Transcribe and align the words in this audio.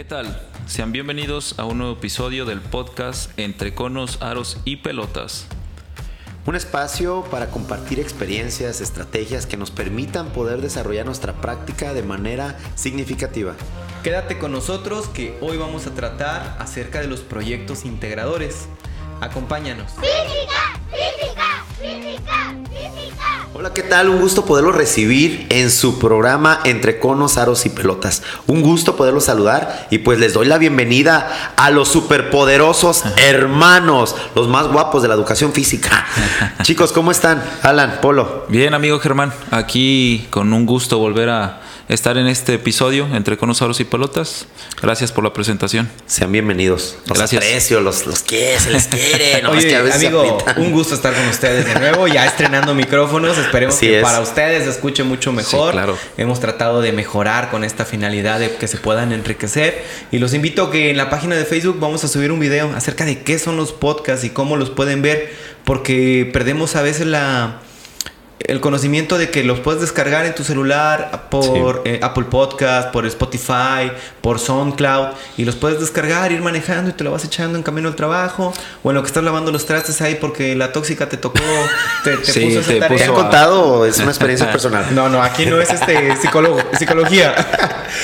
¿Qué 0.00 0.04
tal? 0.04 0.40
Sean 0.66 0.92
bienvenidos 0.92 1.58
a 1.58 1.66
un 1.66 1.76
nuevo 1.76 1.92
episodio 1.92 2.46
del 2.46 2.62
podcast 2.62 3.38
Entre 3.38 3.74
Conos, 3.74 4.16
Aros 4.22 4.56
y 4.64 4.76
Pelotas. 4.76 5.46
Un 6.46 6.56
espacio 6.56 7.22
para 7.30 7.50
compartir 7.50 8.00
experiencias, 8.00 8.80
estrategias 8.80 9.44
que 9.44 9.58
nos 9.58 9.70
permitan 9.70 10.30
poder 10.30 10.62
desarrollar 10.62 11.04
nuestra 11.04 11.34
práctica 11.42 11.92
de 11.92 12.02
manera 12.02 12.58
significativa. 12.76 13.56
Quédate 14.02 14.38
con 14.38 14.52
nosotros 14.52 15.06
que 15.06 15.36
hoy 15.42 15.58
vamos 15.58 15.86
a 15.86 15.94
tratar 15.94 16.56
acerca 16.58 17.02
de 17.02 17.06
los 17.06 17.20
proyectos 17.20 17.84
integradores. 17.84 18.68
Acompáñanos. 19.20 19.92
Física, 19.96 20.39
Hola, 23.60 23.74
¿qué 23.74 23.82
tal? 23.82 24.08
Un 24.08 24.22
gusto 24.22 24.46
poderlos 24.46 24.74
recibir 24.74 25.46
en 25.50 25.70
su 25.70 25.98
programa 25.98 26.60
Entre 26.64 26.98
Conos, 26.98 27.36
Aros 27.36 27.66
y 27.66 27.68
Pelotas. 27.68 28.22
Un 28.46 28.62
gusto 28.62 28.96
poderlos 28.96 29.24
saludar 29.24 29.86
y 29.90 29.98
pues 29.98 30.18
les 30.18 30.32
doy 30.32 30.46
la 30.46 30.56
bienvenida 30.56 31.52
a 31.56 31.70
los 31.70 31.88
superpoderosos 31.88 33.02
hermanos, 33.18 34.16
los 34.34 34.48
más 34.48 34.66
guapos 34.68 35.02
de 35.02 35.08
la 35.08 35.14
educación 35.14 35.52
física. 35.52 36.06
Chicos, 36.62 36.92
¿cómo 36.92 37.10
están? 37.10 37.44
Alan, 37.60 37.98
Polo. 38.00 38.46
Bien, 38.48 38.72
amigo 38.72 38.98
Germán, 38.98 39.30
aquí 39.50 40.26
con 40.30 40.54
un 40.54 40.64
gusto 40.64 40.96
volver 40.96 41.28
a 41.28 41.59
estar 41.90 42.16
en 42.18 42.28
este 42.28 42.54
episodio 42.54 43.08
entre 43.14 43.36
Conosaurus 43.36 43.80
y 43.80 43.84
Pelotas. 43.84 44.46
Gracias 44.80 45.10
por 45.10 45.24
la 45.24 45.32
presentación. 45.32 45.90
Sean 46.06 46.30
bienvenidos. 46.30 46.96
Los 47.06 47.18
Gracias. 47.18 47.42
aprecio, 47.42 47.80
los, 47.80 48.06
los 48.06 48.20
se 48.20 48.70
les 48.70 48.86
quiere. 48.86 49.42
No, 49.42 49.50
Oye, 49.50 49.74
amigo, 49.74 50.38
un 50.56 50.70
gusto 50.70 50.94
estar 50.94 51.14
con 51.14 51.26
ustedes 51.26 51.66
de 51.66 51.74
nuevo, 51.80 52.06
ya 52.06 52.26
estrenando 52.26 52.74
micrófonos. 52.74 53.36
Esperemos 53.38 53.74
que 53.76 54.00
para 54.00 54.20
ustedes 54.20 54.64
se 54.64 54.70
escuche 54.70 55.02
mucho 55.02 55.32
mejor. 55.32 55.72
claro. 55.72 55.96
Hemos 56.16 56.40
tratado 56.40 56.80
de 56.80 56.92
mejorar 56.92 57.50
con 57.50 57.64
esta 57.64 57.84
finalidad 57.84 58.38
de 58.38 58.54
que 58.54 58.68
se 58.68 58.76
puedan 58.76 59.12
enriquecer. 59.12 59.82
Y 60.12 60.18
los 60.18 60.34
invito 60.34 60.64
a 60.64 60.70
que 60.70 60.90
en 60.90 60.96
la 60.96 61.10
página 61.10 61.34
de 61.36 61.44
Facebook 61.44 61.78
vamos 61.80 62.04
a 62.04 62.08
subir 62.08 62.30
un 62.30 62.38
video 62.38 62.72
acerca 62.76 63.04
de 63.04 63.22
qué 63.22 63.38
son 63.38 63.56
los 63.56 63.72
podcasts 63.72 64.24
y 64.24 64.30
cómo 64.30 64.56
los 64.56 64.70
pueden 64.70 65.02
ver, 65.02 65.32
porque 65.64 66.28
perdemos 66.32 66.76
a 66.76 66.82
veces 66.82 67.06
la 67.06 67.60
el 68.40 68.60
conocimiento 68.60 69.18
de 69.18 69.30
que 69.30 69.44
los 69.44 69.60
puedes 69.60 69.80
descargar 69.80 70.24
en 70.24 70.34
tu 70.34 70.44
celular 70.44 71.28
por 71.30 71.82
eh, 71.84 72.00
Apple 72.02 72.24
Podcast, 72.24 72.90
por 72.90 73.04
Spotify, 73.06 73.92
por 74.22 74.38
SoundCloud 74.38 75.08
y 75.36 75.44
los 75.44 75.56
puedes 75.56 75.78
descargar, 75.78 76.32
ir 76.32 76.40
manejando 76.40 76.90
y 76.90 76.94
te 76.94 77.04
lo 77.04 77.12
vas 77.12 77.24
echando 77.24 77.58
en 77.58 77.62
camino 77.62 77.88
al 77.88 77.96
trabajo 77.96 78.52
o 78.82 78.90
en 78.90 78.96
lo 78.96 79.02
que 79.02 79.08
estás 79.08 79.22
lavando 79.22 79.52
los 79.52 79.66
trastes 79.66 80.00
ahí 80.00 80.16
porque 80.18 80.56
la 80.56 80.72
tóxica 80.72 81.08
te 81.08 81.18
tocó, 81.18 81.40
te, 82.04 82.16
puso 82.16 82.40
esa 82.40 82.88
¿Te 82.88 83.04
han 83.04 83.14
contado 83.14 83.84
es 83.84 83.98
una 83.98 84.10
experiencia 84.10 84.50
personal? 84.52 84.86
No, 84.94 85.08
no, 85.08 85.22
aquí 85.22 85.44
no 85.44 85.60
es 85.60 85.70
este 85.70 86.16
psicólogo, 86.16 86.60
psicología. 86.78 87.34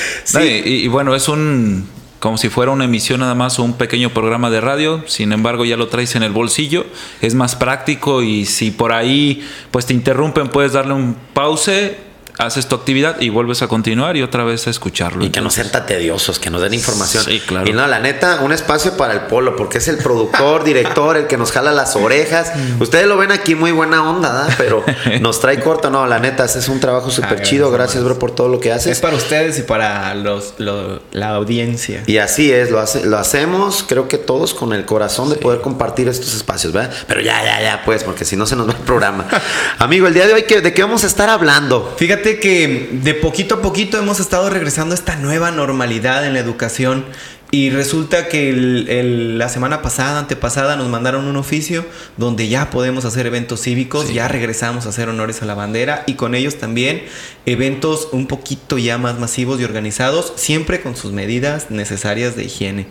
sí. 0.23 0.61
y 0.63 0.87
bueno, 0.87 1.15
es 1.15 1.27
un 1.27 1.96
como 2.19 2.37
si 2.37 2.49
fuera 2.49 2.71
una 2.71 2.85
emisión 2.85 3.19
nada 3.19 3.35
más 3.35 3.59
o 3.59 3.63
un 3.63 3.73
pequeño 3.73 4.09
programa 4.09 4.49
de 4.49 4.61
radio, 4.61 5.03
sin 5.07 5.33
embargo 5.33 5.65
ya 5.65 5.77
lo 5.77 5.87
traes 5.87 6.15
en 6.15 6.23
el 6.23 6.31
bolsillo, 6.31 6.85
es 7.21 7.35
más 7.35 7.55
práctico 7.55 8.23
y 8.23 8.45
si 8.45 8.71
por 8.71 8.91
ahí 8.91 9.47
pues 9.71 9.85
te 9.85 9.93
interrumpen 9.93 10.47
puedes 10.47 10.73
darle 10.73 10.93
un 10.93 11.15
pause 11.33 12.06
haces 12.37 12.67
tu 12.67 12.75
actividad 12.75 13.19
y 13.19 13.29
vuelves 13.29 13.61
a 13.61 13.67
continuar 13.67 14.17
y 14.17 14.21
otra 14.21 14.43
vez 14.43 14.67
a 14.67 14.69
escucharlo. 14.69 15.25
Y 15.25 15.29
que 15.29 15.41
no 15.41 15.49
sean 15.49 15.71
tan 15.71 15.85
tediosos, 15.85 16.39
que 16.39 16.49
nos 16.49 16.61
den 16.61 16.73
información. 16.73 17.23
Sí, 17.23 17.39
claro. 17.39 17.69
Y 17.69 17.73
no, 17.73 17.87
la 17.87 17.99
neta, 17.99 18.41
un 18.41 18.51
espacio 18.51 18.95
para 18.95 19.13
el 19.13 19.21
polo, 19.21 19.55
porque 19.55 19.79
es 19.79 19.87
el 19.87 19.97
productor, 19.97 20.63
director, 20.65 21.17
el 21.17 21.27
que 21.27 21.37
nos 21.37 21.51
jala 21.51 21.71
las 21.71 21.95
orejas. 21.95 22.51
Mm. 22.55 22.81
Ustedes 22.81 23.07
lo 23.07 23.17
ven 23.17 23.31
aquí 23.31 23.55
muy 23.55 23.71
buena 23.71 24.07
onda, 24.09 24.47
pero 24.57 24.83
nos 25.21 25.39
trae 25.39 25.59
corto. 25.59 25.89
No, 25.89 26.05
la 26.05 26.19
neta, 26.19 26.45
es 26.45 26.67
un 26.69 26.79
trabajo 26.79 27.09
súper 27.09 27.41
chido. 27.41 27.71
Gracias, 27.71 28.03
bro, 28.03 28.19
por 28.19 28.31
todo 28.31 28.49
lo 28.49 28.59
que 28.59 28.71
haces. 28.71 28.93
Es 28.93 28.99
para 28.99 29.15
ustedes 29.15 29.59
y 29.59 29.63
para 29.63 30.13
los, 30.15 30.53
la 30.57 31.29
audiencia. 31.29 32.03
Y 32.05 32.17
así 32.17 32.51
es, 32.51 32.71
lo, 32.71 32.79
hace, 32.79 33.05
lo 33.05 33.17
hacemos, 33.17 33.83
creo 33.87 34.07
que 34.07 34.17
todos 34.17 34.53
con 34.53 34.73
el 34.73 34.85
corazón 34.85 35.29
de 35.29 35.35
poder 35.35 35.61
compartir 35.61 36.07
estos 36.07 36.35
espacios, 36.35 36.73
¿verdad? 36.73 36.93
Pero 37.07 37.21
ya, 37.21 37.43
ya, 37.43 37.61
ya, 37.61 37.81
pues, 37.83 38.03
porque 38.03 38.25
si 38.25 38.35
no 38.35 38.45
se 38.45 38.55
nos 38.55 38.67
va 38.67 38.73
el 38.73 38.79
programa. 38.79 39.27
Amigo, 39.79 40.07
el 40.07 40.13
día 40.13 40.27
de 40.27 40.33
hoy, 40.33 40.43
¿de 40.43 40.73
qué 40.73 40.81
vamos 40.81 41.03
a 41.03 41.07
estar 41.07 41.29
hablando? 41.29 41.93
Fíjate 41.97 42.26
que 42.35 42.89
de 42.91 43.13
poquito 43.13 43.55
a 43.55 43.61
poquito 43.61 43.97
hemos 43.97 44.19
estado 44.19 44.49
regresando 44.49 44.93
a 44.93 44.97
esta 44.97 45.15
nueva 45.15 45.51
normalidad 45.51 46.25
en 46.25 46.33
la 46.33 46.39
educación 46.39 47.05
y 47.49 47.69
resulta 47.69 48.27
que 48.27 48.51
la 48.51 49.47
semana 49.47 49.81
pasada, 49.81 50.19
antepasada, 50.19 50.75
nos 50.75 50.89
mandaron 50.89 51.25
un 51.25 51.37
oficio 51.37 51.85
donde 52.17 52.49
ya 52.49 52.69
podemos 52.69 53.05
hacer 53.05 53.25
eventos 53.25 53.61
cívicos, 53.61 54.13
ya 54.13 54.27
regresamos 54.27 54.85
a 54.85 54.89
hacer 54.89 55.07
honores 55.07 55.41
a 55.41 55.45
la 55.45 55.53
bandera 55.53 56.03
y 56.07 56.15
con 56.15 56.35
ellos 56.35 56.57
también 56.57 57.03
eventos 57.45 58.09
un 58.11 58.27
poquito 58.27 58.77
ya 58.77 58.97
más 58.97 59.17
masivos 59.17 59.61
y 59.61 59.63
organizados, 59.63 60.33
siempre 60.35 60.81
con 60.81 60.97
sus 60.97 61.13
medidas 61.13 61.71
necesarias 61.71 62.35
de 62.35 62.43
higiene. 62.43 62.87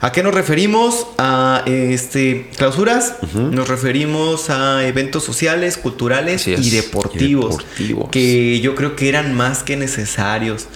¿A 0.00 0.10
qué 0.12 0.22
nos 0.22 0.32
referimos? 0.32 1.08
A 1.18 1.62
este 1.66 2.48
clausuras, 2.56 3.16
nos 3.34 3.68
referimos 3.68 4.48
a 4.48 4.86
eventos 4.86 5.24
sociales, 5.24 5.76
culturales 5.76 6.46
y 6.46 6.70
deportivos, 6.70 7.58
que 8.10 8.60
yo 8.60 8.74
creo 8.74 8.96
que 8.96 9.08
eran 9.10 9.34
más 9.34 9.64
que 9.64 9.76
necesarios 9.76 10.68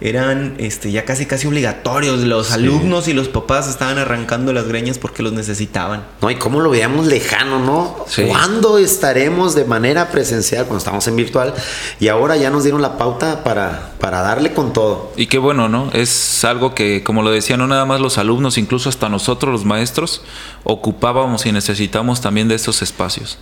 eran 0.00 0.56
este, 0.58 0.90
ya 0.90 1.04
casi 1.04 1.26
casi 1.26 1.46
obligatorios. 1.46 2.20
Los 2.20 2.52
alumnos 2.52 3.08
y 3.08 3.12
los 3.12 3.28
papás 3.28 3.68
estaban 3.68 3.98
arrancando 3.98 4.52
las 4.52 4.66
greñas 4.66 4.98
porque 4.98 5.22
los 5.22 5.32
necesitaban. 5.32 6.04
No, 6.20 6.30
y 6.30 6.36
cómo 6.36 6.60
lo 6.60 6.70
veíamos 6.70 7.06
lejano, 7.06 7.58
¿no? 7.60 8.04
¿Cuándo 8.28 8.78
estaremos 8.78 9.54
de 9.54 9.64
manera 9.64 10.10
presencial 10.10 10.66
cuando 10.66 10.78
estamos 10.78 11.06
en 11.06 11.16
virtual? 11.16 11.54
Y 12.00 12.08
ahora 12.08 12.36
ya 12.36 12.50
nos 12.50 12.64
dieron 12.64 12.82
la 12.82 12.98
pauta 12.98 13.44
para, 13.44 13.92
para 14.00 14.20
darle 14.20 14.52
con 14.52 14.72
todo. 14.72 15.12
Y 15.16 15.26
qué 15.26 15.38
bueno, 15.38 15.68
¿no? 15.68 15.90
Es 15.92 16.44
algo 16.44 16.74
que, 16.74 17.02
como 17.02 17.22
lo 17.22 17.30
decían, 17.30 17.60
no 17.60 17.66
nada 17.66 17.84
más 17.84 18.00
los 18.00 18.18
alumnos, 18.18 18.58
incluso 18.58 18.88
hasta 18.88 19.08
nosotros 19.08 19.52
los 19.52 19.64
maestros, 19.64 20.22
ocupábamos 20.64 21.46
y 21.46 21.52
necesitamos 21.52 22.20
también 22.20 22.48
de 22.48 22.56
estos 22.56 22.82
espacios. 22.82 23.38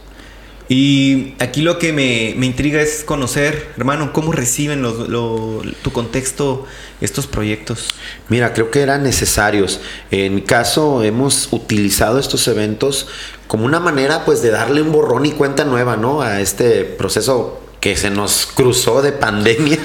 Y 0.75 1.35
aquí 1.39 1.61
lo 1.61 1.79
que 1.79 1.93
me, 1.93 2.31
intriga 2.47 2.81
es 2.81 3.05
conocer, 3.05 3.73
hermano, 3.77 4.15
cómo 4.15 4.33
reciben 4.33 4.83
tu 4.83 5.93
contexto 5.93 6.65
estos 7.03 7.27
proyectos. 7.27 7.89
Mira, 8.31 8.55
creo 8.55 8.71
que 8.71 8.81
eran 8.81 9.03
necesarios. 9.03 9.83
En 10.11 10.35
mi 10.35 10.41
caso, 10.41 11.03
hemos 11.03 11.49
utilizado 11.51 12.19
estos 12.19 12.49
eventos 12.49 13.07
como 13.49 13.67
una 13.67 13.81
manera, 13.81 14.25
pues, 14.25 14.41
de 14.41 14.49
darle 14.49 14.81
un 14.81 14.93
borrón 14.93 15.27
y 15.27 15.33
cuenta 15.33 15.67
nueva, 15.67 15.99
¿no? 15.99 16.23
A 16.23 16.41
este 16.41 16.87
proceso 16.87 17.61
que 17.81 17.95
se 17.95 18.09
nos 18.09 18.47
cruzó 18.47 19.03
de 19.03 19.13
pandemia 19.13 19.79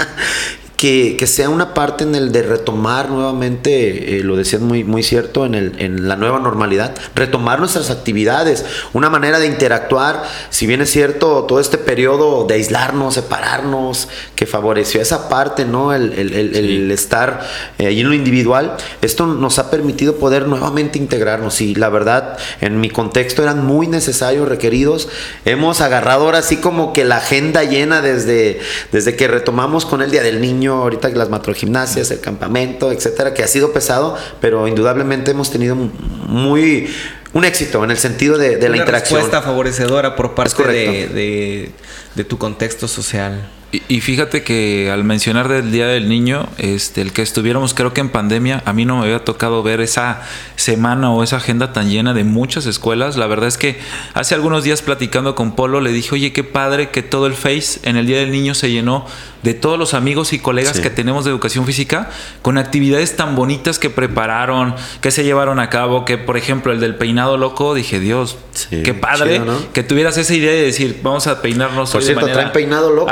que, 0.77 1.17
sea 1.25 1.49
una 1.49 1.73
parte 1.73 2.03
en 2.03 2.13
el 2.13 2.31
de 2.31 2.43
retomar 2.43 3.09
nuevamente, 3.09 4.19
eh, 4.19 4.23
lo 4.23 4.35
decías 4.35 4.61
muy, 4.61 4.83
muy 4.83 5.01
cierto, 5.01 5.45
en, 5.45 5.55
el, 5.55 5.73
en 5.79 6.07
la 6.07 6.15
nueva 6.15 6.39
normalidad, 6.39 6.95
retomar 7.15 7.59
nuestras 7.59 7.89
actividades, 7.89 8.63
una 8.93 9.09
manera 9.09 9.39
de 9.39 9.47
interactuar, 9.47 10.23
si 10.51 10.67
bien 10.67 10.81
es 10.81 10.91
cierto, 10.91 11.45
todo 11.45 11.59
este 11.59 11.79
periodo 11.79 12.45
de 12.45 12.53
aislarnos, 12.53 13.15
separarnos, 13.15 14.07
que 14.35 14.45
favoreció 14.45 15.01
esa 15.01 15.29
parte, 15.29 15.65
¿no? 15.65 15.93
El, 15.93 16.91
estar 16.91 17.47
eh, 17.79 17.87
ahí 17.87 18.01
en 18.01 18.09
lo 18.09 18.13
individual, 18.13 18.77
esto 19.01 19.25
nos 19.25 19.57
ha 19.57 19.71
permitido 19.71 20.17
poder 20.17 20.47
nuevamente 20.47 20.99
integrarnos. 20.99 21.59
Y 21.59 21.73
la 21.73 21.89
verdad, 21.89 22.37
en 22.61 22.79
mi 22.79 22.91
contexto 22.91 23.41
eran 23.41 23.65
muy 23.65 23.87
necesarios, 23.87 24.47
requeridos, 24.47 25.09
hemos 25.43 25.81
agarrado 25.81 26.25
ahora 26.25 26.37
así 26.39 26.57
como 26.57 26.93
que 26.93 27.03
la 27.03 27.17
agenda 27.17 27.63
llena 27.63 28.01
desde, 28.01 28.59
desde 28.91 29.15
que 29.15 29.27
retomamos 29.27 29.85
con 29.85 30.03
el 30.03 30.11
Día 30.11 30.21
del 30.21 30.39
Niño, 30.39 30.66
ahorita 30.75 31.09
las 31.09 31.29
matrogimnasias, 31.29 32.11
el 32.11 32.19
campamento, 32.19 32.91
etcétera, 32.91 33.33
que 33.33 33.43
ha 33.43 33.47
sido 33.47 33.73
pesado, 33.73 34.15
pero 34.41 34.67
indudablemente 34.67 35.31
hemos 35.31 35.51
tenido 35.51 35.75
muy 35.75 36.87
un 37.33 37.45
éxito 37.45 37.83
en 37.83 37.91
el 37.91 37.97
sentido 37.97 38.37
de, 38.37 38.57
de 38.57 38.69
la 38.69 38.77
interacción. 38.77 39.19
Una 39.19 39.25
respuesta 39.25 39.41
favorecedora 39.41 40.15
por 40.15 40.33
parte 40.33 40.63
de, 40.63 41.71
de 42.15 42.23
tu 42.23 42.37
contexto 42.37 42.87
social. 42.87 43.49
Y, 43.89 43.99
fíjate 43.99 44.43
que 44.43 44.89
al 44.89 45.03
mencionar 45.03 45.49
del 45.49 45.73
Día 45.73 45.87
del 45.87 46.07
Niño, 46.07 46.47
este, 46.57 47.01
el 47.01 47.11
que 47.11 47.21
estuviéramos 47.21 47.73
creo 47.73 47.93
que 47.93 47.99
en 47.99 48.07
pandemia, 48.07 48.63
a 48.63 48.71
mí 48.71 48.85
no 48.85 48.95
me 48.95 49.03
había 49.03 49.25
tocado 49.25 49.61
ver 49.61 49.81
esa 49.81 50.21
semana 50.55 51.11
o 51.11 51.21
esa 51.21 51.35
agenda 51.35 51.73
tan 51.73 51.89
llena 51.89 52.13
de 52.13 52.23
muchas 52.23 52.65
escuelas. 52.65 53.17
La 53.17 53.27
verdad 53.27 53.49
es 53.49 53.57
que 53.57 53.77
hace 54.13 54.35
algunos 54.35 54.63
días 54.63 54.81
platicando 54.81 55.35
con 55.35 55.53
Polo 55.53 55.81
le 55.81 55.91
dije, 55.91 56.15
oye, 56.15 56.31
qué 56.31 56.45
padre 56.45 56.91
que 56.91 57.03
todo 57.03 57.27
el 57.27 57.33
Face 57.33 57.81
en 57.83 57.97
el 57.97 58.07
Día 58.07 58.19
del 58.19 58.31
Niño 58.31 58.55
se 58.55 58.71
llenó 58.71 59.05
de 59.47 59.53
todos 59.53 59.79
los 59.79 59.93
amigos 59.93 60.33
y 60.33 60.39
colegas 60.39 60.81
que 60.81 60.89
tenemos 60.89 61.23
de 61.23 61.31
educación 61.31 61.65
física 61.65 62.09
con 62.41 62.57
actividades 62.57 63.15
tan 63.15 63.33
bonitas 63.33 63.79
que 63.79 63.89
prepararon, 63.89 64.75
que 64.99 65.09
se 65.09 65.23
llevaron 65.23 65.61
a 65.61 65.69
cabo, 65.69 66.03
que 66.03 66.17
por 66.17 66.35
ejemplo 66.35 66.73
el 66.73 66.81
del 66.81 66.95
peinado 66.95 67.37
loco, 67.37 67.73
dije, 67.73 68.01
Dios, 68.01 68.35
qué 68.69 68.93
padre 68.93 69.41
que 69.71 69.83
tuvieras 69.83 70.17
esa 70.17 70.33
idea 70.33 70.51
de 70.51 70.63
decir, 70.63 70.99
vamos 71.01 71.27
a 71.27 71.41
peinarnos 71.41 71.91
por 71.91 72.03
cierto, 72.03 72.25
traen 72.25 72.51
peinado 72.51 72.91
loco, 72.91 73.09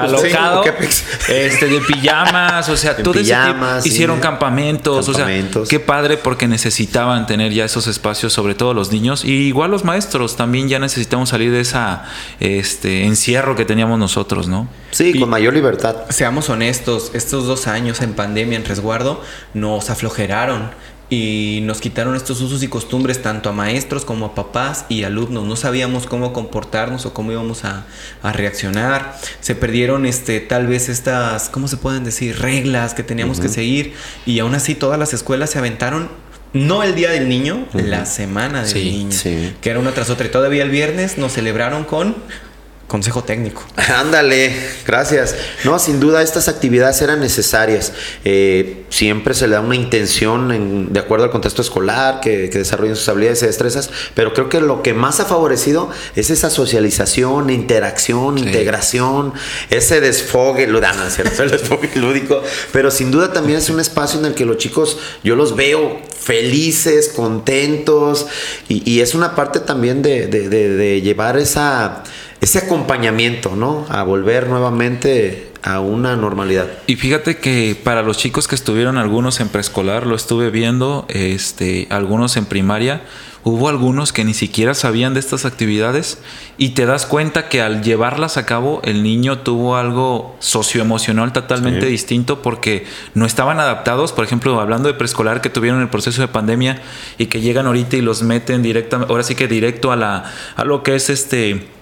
este, 1.29 1.67
de 1.67 1.79
pijamas, 1.79 2.67
o 2.67 2.75
sea, 2.75 2.97
todo 3.01 3.17
hicieron 3.85 4.19
campamentos, 4.19 5.07
o 5.07 5.13
sea, 5.13 5.27
qué 5.69 5.79
padre 5.79 6.17
porque 6.17 6.49
necesitaban 6.49 7.27
tener 7.27 7.53
ya 7.53 7.63
esos 7.63 7.87
espacios, 7.87 8.33
sobre 8.33 8.55
todo 8.55 8.73
los 8.73 8.91
niños 8.91 9.23
y 9.23 9.31
igual 9.31 9.71
los 9.71 9.85
maestros 9.85 10.35
también 10.35 10.67
ya 10.67 10.79
necesitamos 10.79 11.29
salir 11.29 11.51
de 11.51 11.61
esa 11.61 12.03
este 12.41 13.05
encierro 13.05 13.55
que 13.55 13.63
teníamos 13.63 13.97
nosotros, 13.97 14.49
¿no? 14.49 14.67
Sí, 14.91 15.17
con 15.19 15.29
mayor 15.29 15.53
libertad. 15.53 15.95
Se 16.09 16.24
seamos 16.25 16.49
honestos, 16.49 17.11
estos 17.13 17.45
dos 17.45 17.67
años 17.67 18.01
en 18.01 18.15
pandemia, 18.15 18.57
en 18.57 18.65
resguardo, 18.65 19.21
nos 19.53 19.91
aflojeraron 19.91 20.71
y 21.07 21.59
nos 21.61 21.81
quitaron 21.81 22.15
estos 22.15 22.41
usos 22.41 22.63
y 22.63 22.67
costumbres 22.67 23.21
tanto 23.21 23.49
a 23.49 23.51
maestros 23.51 24.05
como 24.05 24.25
a 24.25 24.33
papás 24.33 24.85
y 24.89 25.03
alumnos. 25.03 25.45
No 25.45 25.55
sabíamos 25.55 26.07
cómo 26.07 26.33
comportarnos 26.33 27.05
o 27.05 27.13
cómo 27.13 27.31
íbamos 27.31 27.63
a, 27.63 27.85
reaccionar. 28.23 29.15
Se 29.39 29.53
perdieron 29.53 30.07
este, 30.07 30.39
tal 30.39 30.65
vez 30.65 30.89
estas, 30.89 31.49
¿cómo 31.49 31.67
se 31.67 31.77
pueden 31.77 32.03
decir? 32.03 32.39
Reglas 32.39 32.95
que 32.95 33.03
teníamos 33.03 33.39
que 33.39 33.47
seguir 33.47 33.93
y 34.25 34.39
aún 34.39 34.55
así 34.55 34.73
todas 34.73 34.97
las 34.97 35.13
escuelas 35.13 35.51
se 35.51 35.59
aventaron. 35.59 36.09
No 36.53 36.81
el 36.81 36.95
día 36.95 37.11
del 37.11 37.29
niño, 37.29 37.67
la 37.73 38.07
semana 38.07 38.63
del 38.63 38.83
niño, 38.83 39.15
que 39.61 39.69
era 39.69 39.77
una 39.77 39.91
tras 39.91 40.09
otra. 40.09 40.25
Y 40.25 40.29
todavía 40.29 40.63
el 40.63 40.71
viernes 40.71 41.19
nos 41.19 41.33
celebraron 41.33 41.83
con 41.83 42.15
consejo 42.87 43.23
técnico. 43.23 43.63
Ándale, 43.95 44.55
gracias. 44.85 45.35
No, 45.63 45.79
sin 45.79 45.99
duda 45.99 46.21
estas 46.21 46.47
actividades 46.47 47.01
eran 47.01 47.19
necesarias. 47.19 47.93
Eh, 48.23 48.85
siempre 48.89 49.33
se 49.33 49.47
le 49.47 49.55
da 49.55 49.61
una 49.61 49.75
intención 49.75 50.93
de 50.93 50.99
acuerdo 50.99 51.25
al 51.25 51.31
contexto 51.31 51.61
escolar, 51.61 52.21
que, 52.21 52.47
desarrollen 52.47 52.95
sus 52.95 53.09
habilidades 53.09 53.43
y 53.43 53.47
destrezas, 53.47 53.89
pero 54.13 54.33
creo 54.33 54.49
que 54.49 54.61
lo 54.61 54.81
que 54.81 54.93
más 54.93 55.19
ha 55.19 55.25
favorecido 55.25 55.89
es 56.15 56.29
esa 56.29 56.49
socialización, 56.49 57.49
interacción, 57.49 58.37
integración, 58.37 59.33
ese 59.69 59.99
desfogue, 59.99 60.67
lo 60.67 60.79
dan, 60.79 60.95
¿cierto? 61.11 61.43
El 61.43 61.51
desfogue 61.51 61.89
lúdico, 61.95 62.41
pero 62.71 62.91
sin 62.91 63.11
duda 63.11 63.33
también 63.33 63.59
es 63.59 63.69
un 63.69 63.79
espacio 63.79 64.19
en 64.19 64.27
el 64.27 64.33
que 64.35 64.45
los 64.45 64.57
chicos, 64.57 64.97
yo 65.23 65.35
los 65.35 65.55
veo 65.55 65.99
felices, 66.19 67.09
contentos, 67.09 68.27
y, 68.69 69.01
es 69.01 69.13
una 69.13 69.35
parte 69.35 69.59
también 69.59 70.01
de 70.01 71.01
llevar 71.03 71.37
esa 71.37 72.03
ese 72.45 72.59
acompañamiento, 72.59 73.55
¿no? 73.55 73.87
A 73.89 74.03
volver 74.03 74.47
nuevamente 74.47 75.49
a 75.63 75.79
una 75.79 76.15
normalidad. 76.15 76.67
Y 76.85 76.95
fíjate 76.95 77.37
que 77.37 77.75
para 77.83 78.03
los 78.03 78.19
chicos 78.19 78.47
que 78.47 78.53
estuvieron 78.53 78.99
algunos 78.99 79.39
en 79.39 79.49
preescolar, 79.49 80.05
lo 80.05 80.15
estuve 80.15 80.51
viendo, 80.51 81.07
este, 81.09 81.87
algunos 81.89 82.37
en 82.37 82.45
primaria, 82.45 83.01
hubo 83.43 83.67
algunos 83.67 84.13
que 84.13 84.23
ni 84.23 84.35
siquiera 84.35 84.75
sabían 84.75 85.15
de 85.15 85.21
estas 85.21 85.43
actividades 85.45 86.19
y 86.59 86.69
te 86.69 86.85
das 86.85 87.07
cuenta 87.07 87.49
que 87.49 87.63
al 87.63 87.81
llevarlas 87.81 88.37
a 88.37 88.45
cabo 88.45 88.79
el 88.83 89.01
niño 89.01 89.39
tuvo 89.39 89.75
algo 89.75 90.35
socioemocional 90.37 91.33
totalmente 91.33 91.87
distinto 91.87 92.43
porque 92.43 92.85
no 93.15 93.25
estaban 93.25 93.59
adaptados, 93.59 94.13
por 94.13 94.23
ejemplo, 94.23 94.59
hablando 94.59 94.87
de 94.87 94.93
preescolar 94.93 95.41
que 95.41 95.49
tuvieron 95.49 95.81
el 95.81 95.89
proceso 95.89 96.21
de 96.21 96.27
pandemia 96.27 96.79
y 97.17 97.25
que 97.25 97.41
llegan 97.41 97.65
ahorita 97.65 97.97
y 97.97 98.01
los 98.01 98.21
meten 98.21 98.61
directamente, 98.61 99.11
ahora 99.11 99.23
sí 99.23 99.33
que 99.33 99.47
directo 99.47 99.91
a 99.91 99.95
la 99.95 100.31
a 100.55 100.63
lo 100.63 100.83
que 100.83 100.93
es 100.93 101.09
este 101.09 101.74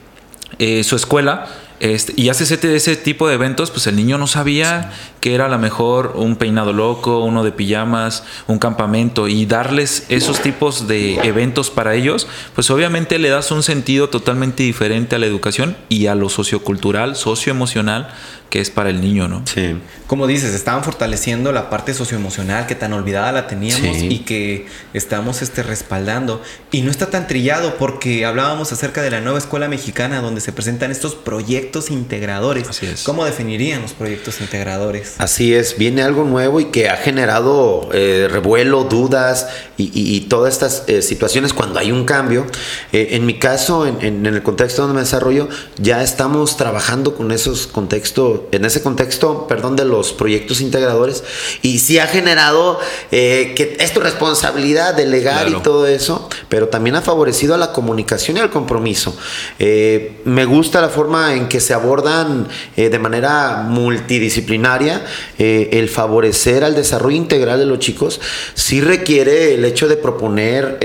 eh, 0.65 0.85
su 0.85 0.95
escuela 0.95 1.45
este, 1.81 2.13
y 2.15 2.29
hace 2.29 2.45
ese, 2.45 2.75
ese, 2.75 2.95
tipo 2.95 3.27
de 3.27 3.33
eventos, 3.33 3.69
pues 3.69 3.85
el 3.87 3.97
niño 3.97 4.17
no 4.17 4.25
sabía 4.25 4.93
que 5.19 5.35
era 5.35 5.47
a 5.47 5.49
lo 5.49 5.59
mejor 5.59 6.13
un 6.15 6.37
peinado 6.37 6.71
loco, 6.71 7.19
uno 7.25 7.43
de 7.43 7.51
pijamas, 7.51 8.23
un 8.47 8.57
campamento 8.57 9.27
y 9.27 9.45
darles 9.45 10.05
esos 10.07 10.39
tipos 10.39 10.87
de 10.87 11.15
eventos 11.15 11.69
para 11.69 11.95
ellos, 11.95 12.27
pues 12.55 12.69
obviamente 12.69 13.19
le 13.19 13.27
das 13.27 13.51
un 13.51 13.63
sentido 13.63 14.07
totalmente 14.07 14.63
diferente 14.63 15.17
a 15.17 15.19
la 15.19 15.25
educación 15.25 15.75
y 15.89 16.07
a 16.07 16.15
lo 16.15 16.29
sociocultural, 16.29 17.17
socioemocional 17.17 18.13
que 18.53 18.61
es 18.61 18.69
para 18.69 18.91
el 18.91 19.01
niño, 19.01 19.27
¿no? 19.27 19.41
Sí. 19.51 19.75
Como 20.05 20.27
dices, 20.27 20.53
estaban 20.53 20.83
fortaleciendo 20.83 21.51
la 21.51 21.71
parte 21.71 21.95
socioemocional 21.95 22.67
que 22.67 22.75
tan 22.75 22.93
olvidada 22.93 23.31
la 23.31 23.47
teníamos 23.47 23.97
y 23.97 24.19
que 24.19 24.67
estamos 24.93 25.41
este, 25.41 25.63
respaldando. 25.63 26.39
Y 26.71 26.81
no 26.81 26.91
está 26.91 27.09
tan 27.09 27.25
trillado 27.25 27.77
porque 27.77 28.23
hablábamos 28.23 28.71
acerca 28.71 29.01
de 29.01 29.09
la 29.09 29.21
nueva 29.21 29.39
escuela 29.39 29.67
mexicana 29.67 30.21
donde 30.21 30.39
se 30.39 30.51
presentan 30.51 30.91
estos 30.91 31.15
proyectos 31.15 31.89
integradores. 31.89 32.69
Así 32.69 32.85
es. 32.85 33.01
¿Cómo 33.01 33.25
definirían 33.25 33.81
los 33.81 33.93
proyectos 33.93 34.39
integradores? 34.39 35.15
Así 35.17 35.55
es, 35.55 35.79
viene 35.79 36.03
algo 36.03 36.23
nuevo 36.23 36.59
y 36.59 36.65
que 36.65 36.89
ha 36.89 36.97
generado 36.97 37.89
eh, 37.91 38.27
revuelo, 38.29 38.83
dudas 38.83 39.47
y, 39.77 40.21
todas 40.29 40.53
estas 40.53 40.83
eh, 40.85 41.01
situaciones 41.01 41.53
cuando 41.53 41.79
hay 41.79 41.91
un 41.91 42.05
cambio. 42.05 42.45
Eh, 42.91 43.07
en 43.13 43.25
mi 43.25 43.39
caso, 43.39 43.87
en, 43.87 43.99
en 44.03 44.27
el 44.27 44.43
contexto 44.43 44.83
donde 44.83 44.93
me 44.93 45.01
desarrollo, 45.01 45.49
ya 45.77 46.03
estamos 46.03 46.55
trabajando 46.55 47.15
con 47.15 47.31
esos 47.31 47.65
contextos 47.65 48.42
en 48.51 48.65
ese 48.65 48.81
contexto, 48.81 49.47
perdón, 49.47 49.75
de 49.75 49.85
los 49.85 50.13
proyectos 50.13 50.61
integradores, 50.61 51.23
y 51.61 51.79
sí 51.79 51.99
ha 51.99 52.07
generado 52.07 52.79
eh, 53.11 53.53
que 53.55 53.77
es 53.79 53.93
tu 53.93 53.99
responsabilidad 53.99 54.93
delegar 54.93 55.49
y 55.49 55.53
todo 55.61 55.87
eso, 55.87 56.29
pero 56.49 56.67
también 56.67 56.95
ha 56.95 57.01
favorecido 57.01 57.55
a 57.55 57.57
la 57.57 57.71
comunicación 57.71 58.37
y 58.37 58.39
al 58.39 58.49
compromiso. 58.49 59.15
Eh, 59.59 60.21
me 60.25 60.45
gusta 60.45 60.81
la 60.81 60.89
forma 60.89 61.35
en 61.35 61.47
que 61.47 61.59
se 61.59 61.73
abordan 61.73 62.47
eh, 62.75 62.89
de 62.89 62.99
manera 62.99 63.65
multidisciplinaria 63.67 65.05
el 65.37 65.89
favorecer 65.89 66.63
al 66.63 66.75
desarrollo 66.75 67.15
integral 67.15 67.59
de 67.59 67.65
los 67.65 67.79
chicos, 67.79 68.19
sí 68.53 68.81
requiere 68.81 69.55
el 69.55 69.65
hecho 69.65 69.87
de 69.87 69.97
proponer 69.97 70.79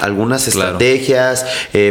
algunas 0.00 0.48
estrategias, 0.48 1.44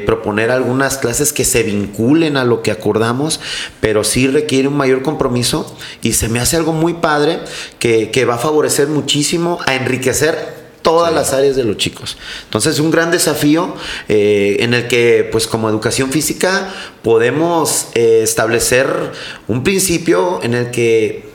proponer 0.05 0.51
algunas 0.51 0.97
clases 0.97 1.33
que 1.33 1.45
se 1.45 1.63
vinculen 1.63 2.37
a 2.37 2.43
lo 2.43 2.61
que 2.61 2.71
acordamos, 2.71 3.39
pero 3.79 4.03
sí 4.03 4.27
requiere 4.27 4.67
un 4.67 4.77
mayor 4.77 5.00
compromiso 5.01 5.75
y 6.01 6.13
se 6.13 6.29
me 6.29 6.39
hace 6.39 6.57
algo 6.57 6.73
muy 6.73 6.95
padre 6.95 7.39
que, 7.79 8.25
va 8.25 8.35
a 8.35 8.37
favorecer 8.37 8.87
muchísimo 8.87 9.59
a 9.65 9.75
enriquecer 9.75 10.61
todas 10.81 11.13
las 11.13 11.33
áreas 11.33 11.55
de 11.55 11.63
los 11.63 11.77
chicos. 11.77 12.17
Entonces, 12.43 12.79
un 12.79 12.91
gran 12.91 13.11
desafío 13.11 13.75
eh, 14.07 14.57
en 14.59 14.73
el 14.73 14.87
que, 14.87 15.27
pues 15.31 15.47
como 15.47 15.69
educación 15.69 16.11
física, 16.11 16.69
podemos 17.03 17.87
eh, 17.93 18.21
establecer 18.23 19.11
un 19.47 19.63
principio 19.63 20.39
en 20.43 20.53
el 20.53 20.71
que 20.71 21.31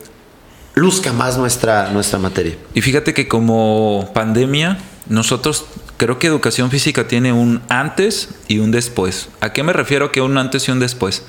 luzca 0.75 1.11
más 1.11 1.37
nuestra, 1.37 1.89
nuestra 1.91 2.19
materia. 2.19 2.55
Y 2.73 2.81
fíjate 2.81 3.13
que 3.13 3.27
como 3.27 4.11
pandemia, 4.13 4.77
nosotros 5.09 5.65
creo 5.97 6.19
que 6.19 6.27
educación 6.27 6.69
física 6.69 7.07
tiene 7.07 7.33
un 7.33 7.61
antes 7.69 8.29
y 8.47 8.59
un 8.59 8.71
después. 8.71 9.29
¿A 9.41 9.51
qué 9.51 9.63
me 9.63 9.73
refiero 9.73 10.11
que 10.11 10.21
un 10.21 10.37
antes 10.37 10.67
y 10.67 10.71
un 10.71 10.79
después? 10.79 11.25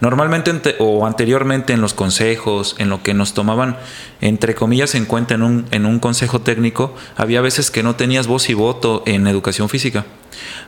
Normalmente 0.00 0.76
o 0.78 1.06
anteriormente 1.06 1.72
en 1.72 1.80
los 1.80 1.94
consejos, 1.94 2.76
en 2.78 2.90
lo 2.90 3.02
que 3.02 3.14
nos 3.14 3.32
tomaban 3.32 3.76
entre 4.20 4.54
comillas 4.54 4.94
en 4.94 5.06
cuenta 5.06 5.34
en 5.34 5.42
un, 5.42 5.66
en 5.70 5.86
un 5.86 5.98
consejo 6.00 6.40
técnico, 6.40 6.94
había 7.16 7.40
veces 7.40 7.70
que 7.70 7.82
no 7.82 7.96
tenías 7.96 8.26
voz 8.26 8.50
y 8.50 8.54
voto 8.54 9.02
en 9.06 9.26
educación 9.26 9.68
física. 9.68 10.04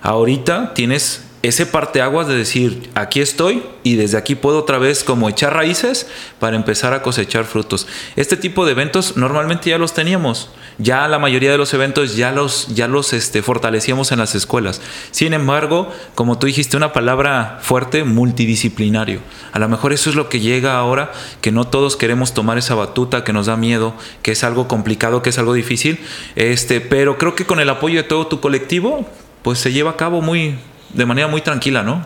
Ahorita 0.02 0.74
tienes 0.74 1.24
ese 1.42 1.64
parteaguas 1.64 2.26
de 2.28 2.36
decir, 2.36 2.90
aquí 2.94 3.20
estoy 3.20 3.62
y 3.82 3.96
desde 3.96 4.18
aquí 4.18 4.34
puedo 4.34 4.58
otra 4.58 4.76
vez 4.76 5.02
como 5.02 5.28
echar 5.28 5.54
raíces 5.54 6.06
para 6.38 6.56
empezar 6.56 6.92
a 6.92 7.00
cosechar 7.00 7.44
frutos. 7.44 7.86
Este 8.16 8.36
tipo 8.36 8.66
de 8.66 8.72
eventos 8.72 9.16
normalmente 9.16 9.70
ya 9.70 9.78
los 9.78 9.94
teníamos. 9.94 10.50
Ya 10.76 11.08
la 11.08 11.18
mayoría 11.18 11.50
de 11.50 11.58
los 11.58 11.72
eventos 11.72 12.16
ya 12.16 12.32
los, 12.32 12.68
ya 12.74 12.88
los 12.88 13.12
este, 13.14 13.42
fortalecíamos 13.42 14.12
en 14.12 14.18
las 14.18 14.34
escuelas. 14.34 14.82
Sin 15.10 15.32
embargo, 15.32 15.90
como 16.14 16.38
tú 16.38 16.46
dijiste, 16.46 16.76
una 16.76 16.92
palabra 16.92 17.58
fuerte, 17.62 18.04
multidisciplinario. 18.04 19.20
A 19.52 19.58
lo 19.58 19.68
mejor 19.68 19.92
eso 19.92 20.10
es 20.10 20.16
lo 20.16 20.28
que 20.28 20.40
llega 20.40 20.78
ahora, 20.78 21.12
que 21.40 21.52
no 21.52 21.66
todos 21.66 21.96
queremos 21.96 22.34
tomar 22.34 22.58
esa 22.58 22.74
batuta, 22.74 23.24
que 23.24 23.32
nos 23.32 23.46
da 23.46 23.56
miedo, 23.56 23.94
que 24.22 24.32
es 24.32 24.44
algo 24.44 24.68
complicado, 24.68 25.22
que 25.22 25.30
es 25.30 25.38
algo 25.38 25.54
difícil. 25.54 26.00
Este, 26.36 26.80
pero 26.80 27.18
creo 27.18 27.34
que 27.34 27.46
con 27.46 27.60
el 27.60 27.68
apoyo 27.70 27.96
de 28.02 28.08
todo 28.08 28.26
tu 28.26 28.40
colectivo, 28.40 29.06
pues 29.42 29.58
se 29.58 29.72
lleva 29.72 29.92
a 29.92 29.96
cabo 29.96 30.22
muy, 30.22 30.58
de 30.94 31.06
manera 31.06 31.28
muy 31.28 31.40
tranquila, 31.40 31.82
¿no? 31.82 32.04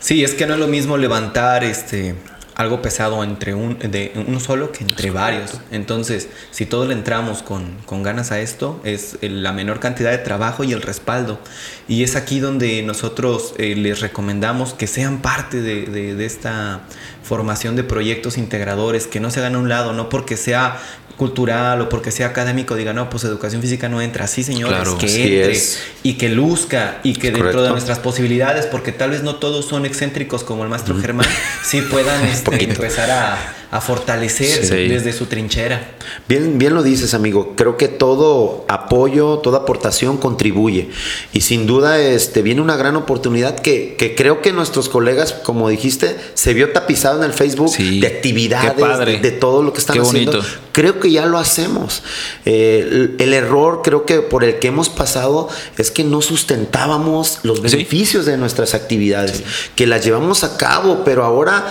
Sí, 0.00 0.24
es 0.24 0.34
que 0.34 0.46
no 0.46 0.54
es 0.54 0.60
lo 0.60 0.68
mismo 0.68 0.96
levantar 0.96 1.64
este 1.64 2.14
algo 2.58 2.82
pesado 2.82 3.22
entre 3.22 3.54
un, 3.54 3.78
de 3.78 4.12
uno 4.26 4.40
solo 4.40 4.72
que 4.72 4.82
entre 4.82 5.12
varios. 5.12 5.60
Entonces, 5.70 6.28
si 6.50 6.66
todos 6.66 6.88
le 6.88 6.94
entramos 6.94 7.44
con, 7.44 7.76
con, 7.86 8.02
ganas 8.02 8.32
a 8.32 8.40
esto, 8.40 8.80
es 8.82 9.16
la 9.22 9.52
menor 9.52 9.78
cantidad 9.78 10.10
de 10.10 10.18
trabajo 10.18 10.64
y 10.64 10.72
el 10.72 10.82
respaldo. 10.82 11.38
Y 11.86 12.02
es 12.02 12.16
aquí 12.16 12.40
donde 12.40 12.82
nosotros 12.82 13.54
eh, 13.58 13.76
les 13.76 14.00
recomendamos 14.00 14.74
que 14.74 14.88
sean 14.88 15.22
parte 15.22 15.62
de, 15.62 15.82
de, 15.82 16.16
de, 16.16 16.26
esta 16.26 16.80
formación 17.28 17.76
de 17.76 17.84
proyectos 17.84 18.38
integradores, 18.38 19.06
que 19.06 19.20
no 19.20 19.30
se 19.30 19.40
hagan 19.40 19.54
a 19.54 19.58
un 19.58 19.68
lado, 19.68 19.92
no 19.92 20.08
porque 20.08 20.36
sea 20.36 20.80
cultural 21.18 21.80
o 21.82 21.88
porque 21.88 22.10
sea 22.10 22.28
académico 22.28 22.76
diga, 22.76 22.94
no, 22.94 23.10
pues 23.10 23.24
educación 23.24 23.60
física 23.60 23.88
no 23.90 24.00
entra. 24.00 24.26
Sí, 24.26 24.42
señores, 24.42 24.88
que 24.94 25.42
entre 25.42 25.60
y 26.02 26.14
que 26.14 26.28
luzca 26.30 27.00
y 27.02 27.14
que 27.14 27.30
dentro 27.30 27.62
de 27.62 27.70
nuestras 27.70 27.98
posibilidades, 27.98 28.64
porque 28.66 28.92
tal 28.92 29.10
vez 29.10 29.22
no 29.22 29.36
todos 29.36 29.66
son 29.66 29.84
excéntricos 29.84 30.42
como 30.44 30.62
el 30.62 30.70
maestro 30.70 30.96
Germán, 30.98 31.26
sí 31.62 31.82
puedan 31.82 32.24
este, 32.24 32.64
empezar 32.64 33.10
a 33.10 33.58
a 33.70 33.82
fortalecer 33.82 34.66
desde 34.88 35.12
su 35.12 35.26
trinchera. 35.26 35.90
Bien, 36.26 36.56
bien 36.58 36.74
lo 36.74 36.82
dices, 36.82 37.12
amigo. 37.12 37.52
Creo 37.54 37.76
que 37.76 37.88
todo 37.88 38.64
apoyo, 38.68 39.38
toda 39.38 39.58
aportación 39.58 40.16
contribuye. 40.16 40.88
Y 41.34 41.42
sin 41.42 41.66
duda 41.66 42.00
este, 42.00 42.40
viene 42.40 42.62
una 42.62 42.76
gran 42.76 42.96
oportunidad 42.96 43.58
que, 43.58 44.14
creo 44.16 44.40
que 44.40 44.52
nuestros 44.54 44.88
colegas, 44.88 45.34
como 45.34 45.68
dijiste, 45.68 46.16
se 46.32 46.54
vio 46.54 46.72
tapizado 46.72 47.17
en 47.18 47.24
el 47.24 47.32
Facebook 47.32 47.76
de 47.76 48.06
actividades, 48.06 49.22
de, 49.22 49.30
todo 49.32 49.62
lo 49.62 49.72
que 49.72 49.80
están 49.80 50.00
haciendo. 50.00 50.42
Creo 50.72 51.00
que 51.00 51.10
ya 51.10 51.26
lo 51.26 51.38
hacemos. 51.38 52.02
Eh, 52.44 53.14
el, 53.18 53.34
error, 53.34 53.82
creo 53.82 54.06
que 54.06 54.20
por 54.20 54.44
el 54.44 54.58
que 54.58 54.68
hemos 54.68 54.88
pasado, 54.88 55.48
es 55.76 55.90
que 55.90 56.04
no 56.04 56.22
sustentábamos 56.22 57.40
los 57.42 57.62
beneficios 57.62 58.26
de 58.26 58.36
nuestras 58.36 58.74
actividades, 58.74 59.42
que 59.74 59.86
las 59.86 60.04
llevamos 60.04 60.44
a 60.44 60.56
cabo, 60.56 61.02
pero 61.04 61.24
ahora 61.24 61.68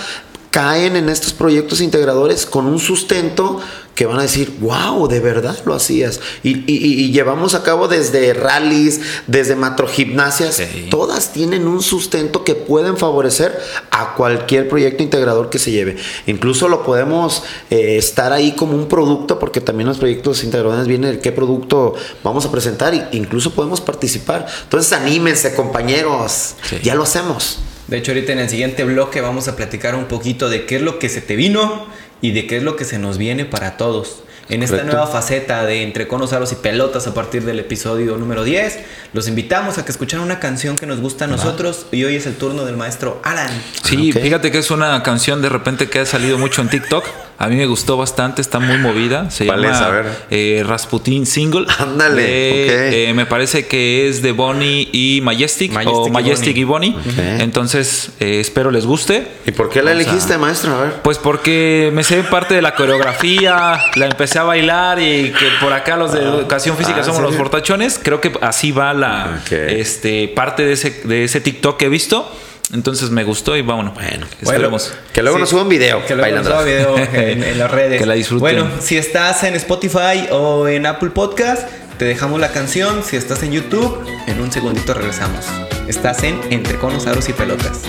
caen 0.52 0.96
en 0.96 1.10
estos 1.10 1.34
proyectos 1.34 1.82
integradores 1.82 2.46
con 2.46 2.66
un 2.68 2.80
sustento 2.80 3.60
que 3.94 4.06
van 4.06 4.20
a 4.20 4.22
decir, 4.22 4.54
wow, 4.60 5.08
de 5.08 5.20
verdad 5.20 5.58
lo 5.66 5.74
hacías. 5.74 6.20
Y, 6.44 6.60
y- 6.72 7.02
y 7.06 7.12
llevamos 7.12 7.56
a 7.56 7.64
cabo 7.64 7.88
desde 7.88 8.32
rallies, 8.36 9.02
desde 9.26 9.56
macrogimnasias, 9.56 10.56
Sí. 10.56 10.88
todas 10.92 11.34
tienen 11.34 11.68
un 11.68 11.82
sustento 11.82 12.44
que 12.44 12.54
pueden 12.54 12.98
favorecer 12.98 13.60
a 13.90 14.14
cualquier 14.14 14.70
proyecto 14.70 15.02
integrador 15.02 15.50
que 15.50 15.58
se 15.58 15.72
lleve. 15.72 15.98
Incluso 16.28 16.68
lo 16.68 16.84
podemos 16.84 17.42
eh, 17.72 17.98
estar 17.98 18.34
ahí 18.34 18.52
como 18.54 18.76
un 18.76 18.88
producto, 18.88 19.40
porque 19.40 19.62
también 19.62 19.88
los 19.88 19.98
proyectos 19.98 20.44
integradores 20.44 20.86
vienen 20.88 21.14
de 21.14 21.20
qué 21.20 21.32
producto 21.32 21.96
vamos 22.24 22.46
a 22.46 22.52
presentar, 22.52 22.94
e 22.94 23.08
incluso 23.14 23.52
podemos 23.54 23.82
participar. 23.82 24.46
Entonces 24.64 24.94
anímense, 24.94 25.56
compañeros, 25.56 26.54
Sí. 26.70 26.78
ya 26.84 26.94
lo 26.94 27.02
hacemos. 27.04 27.58
De 27.88 27.98
hecho, 27.98 28.12
ahorita 28.12 28.34
en 28.34 28.40
el 28.40 28.50
siguiente 28.50 28.84
bloque 28.84 29.22
vamos 29.22 29.48
a 29.48 29.56
platicar 29.56 29.96
un 29.96 30.06
poquito 30.06 30.50
de 30.50 30.66
qué 30.66 30.76
es 30.78 30.82
lo 30.82 31.00
que 31.00 31.08
se 31.10 31.22
te 31.22 31.36
vino 31.36 31.88
y 32.22 32.32
de 32.32 32.46
qué 32.48 32.58
es 32.58 32.64
lo 32.64 32.76
que 32.76 32.84
se 32.86 33.00
nos 33.00 33.18
viene 33.18 33.46
para 33.46 33.78
todos. 33.78 34.24
En 34.50 34.64
esta 34.64 34.78
Correcto. 34.78 34.96
nueva 34.96 35.12
faceta 35.12 35.66
de 35.66 35.84
Entre 35.84 36.08
Conos, 36.08 36.32
Aros 36.32 36.54
y 36.54 36.56
Pelotas 36.56 37.06
a 37.06 37.14
partir 37.14 37.44
del 37.44 37.60
episodio 37.60 38.16
número 38.18 38.46
10, 38.46 38.80
los 39.14 39.28
invitamos 39.28 39.78
a 39.78 39.84
que 39.84 39.92
escuchen 39.92 40.20
una 40.22 40.40
canción 40.40 40.78
que 40.78 40.86
nos 40.86 41.02
gusta 41.02 41.26
a 41.26 41.28
nosotros 41.28 41.86
y 41.92 42.06
hoy 42.06 42.16
es 42.16 42.26
el 42.28 42.36
turno 42.36 42.64
del 42.64 42.78
maestro 42.78 43.20
Alan. 43.24 43.50
Sí, 43.84 44.12
Ok. 44.16 44.22
fíjate 44.22 44.50
que 44.52 44.60
es 44.60 44.72
una 44.72 45.04
canción 45.04 45.42
de 45.42 45.50
repente 45.50 45.90
que 45.90 46.00
ha 46.00 46.06
salido 46.06 46.38
mucho 46.38 46.62
en 46.62 46.70
TikTok. 46.70 47.06
A 47.40 47.50
mí 47.50 47.56
me 47.56 47.68
gustó 47.68 47.98
bastante, 47.98 48.42
está 48.42 48.58
muy 48.60 48.78
movida. 48.80 49.30
Se 49.30 49.46
¿Cuál 49.46 49.62
llama 49.62 49.76
es? 49.76 49.82
A 49.82 49.90
ver. 49.92 50.06
eh, 50.32 50.64
Rasputin 50.66 51.26
Single. 51.28 51.68
Ándale, 51.78 52.24
ok. 52.24 52.72
eh, 52.94 53.14
me 53.16 53.28
parece 53.28 53.68
que 53.68 54.08
es 54.10 54.24
de 54.24 54.32
Bonnie 54.32 54.90
y 54.92 55.22
Majestic, 55.22 55.72
Majestic 55.72 55.96
o 56.00 56.08
y 56.08 56.12
Majestic 56.12 56.58
y 56.58 56.64
Bonnie. 56.64 56.96
Entonces, 57.38 58.10
eh, 58.20 58.40
espero 58.40 58.72
les 58.72 58.86
guste. 58.88 59.28
¿Y 59.46 59.52
por 59.52 59.70
qué 59.70 59.84
la 59.84 59.92
a- 59.92 59.94
elegiste, 59.94 60.38
maestro? 60.40 60.76
A 60.76 60.82
ver. 60.82 60.94
Pues 61.04 61.20
porque 61.20 61.92
me 61.94 62.04
sé 62.04 62.24
parte 62.24 62.56
de 62.56 62.62
la 62.64 62.74
coreografía, 62.76 63.82
la 63.96 64.06
empecé 64.08 64.40
a 64.40 64.44
bailar 64.44 65.00
y 65.00 65.32
que 65.32 65.48
por 65.62 65.74
acá 65.74 65.96
los 65.96 66.14
de 66.14 66.22
educación 66.22 66.76
física 66.76 66.98
Ah, 67.02 67.04
somos 67.04 67.18
¿en 67.20 67.24
los 67.24 67.32
serio? 67.34 67.44
fortachones. 67.46 68.00
Creo 68.02 68.20
que 68.20 68.32
así 68.42 68.72
va 68.72 68.94
la 68.94 69.42
este 69.52 70.28
parte 70.30 70.66
de 70.66 70.74
ese, 70.74 71.02
de 71.04 71.24
ese 71.24 71.40
TikTok 71.42 71.78
que 71.78 71.86
he 71.86 71.90
visto. 71.90 72.30
Entonces 72.74 73.10
me 73.12 73.24
gustó 73.24 73.56
y 73.56 73.62
vámonos. 73.62 73.94
Bueno, 73.94 74.26
esperemos. 74.42 74.94
Que 75.14 75.22
luego 75.22 75.38
Sí. 75.38 75.42
nos 75.42 75.50
suba 75.50 75.62
un 75.64 75.70
video. 75.70 76.06
Que 76.06 76.16
luego 76.16 76.22
bailando. 76.24 76.50
nos 76.50 76.60
suba 76.60 76.66
video 76.66 76.98
en, 76.98 77.44
en 77.44 77.58
las 77.60 77.72
redes. 77.80 78.00
Que 78.00 78.06
la 78.06 78.14
disfruten. 78.16 78.42
Bueno, 78.42 78.70
si 78.82 78.98
estás 78.98 79.44
en 79.44 79.56
Spotify 79.56 80.28
o 80.32 80.68
en 80.68 80.86
Apple 80.86 81.12
Podcast, 81.12 81.68
te 81.98 82.06
dejamos 82.06 82.40
la 82.42 82.50
canción. 82.52 83.04
Si 83.04 83.16
estás 83.16 83.42
en 83.44 83.54
YouTube, 83.54 84.06
en 84.28 84.42
un 84.42 84.52
segundito 84.52 84.94
regresamos. 84.94 85.46
Estás 85.88 86.24
en 86.24 86.40
Entre 86.50 86.76
Conos, 86.78 87.08
Aros 87.08 87.30
y 87.30 87.34
Pelotas. 87.34 87.84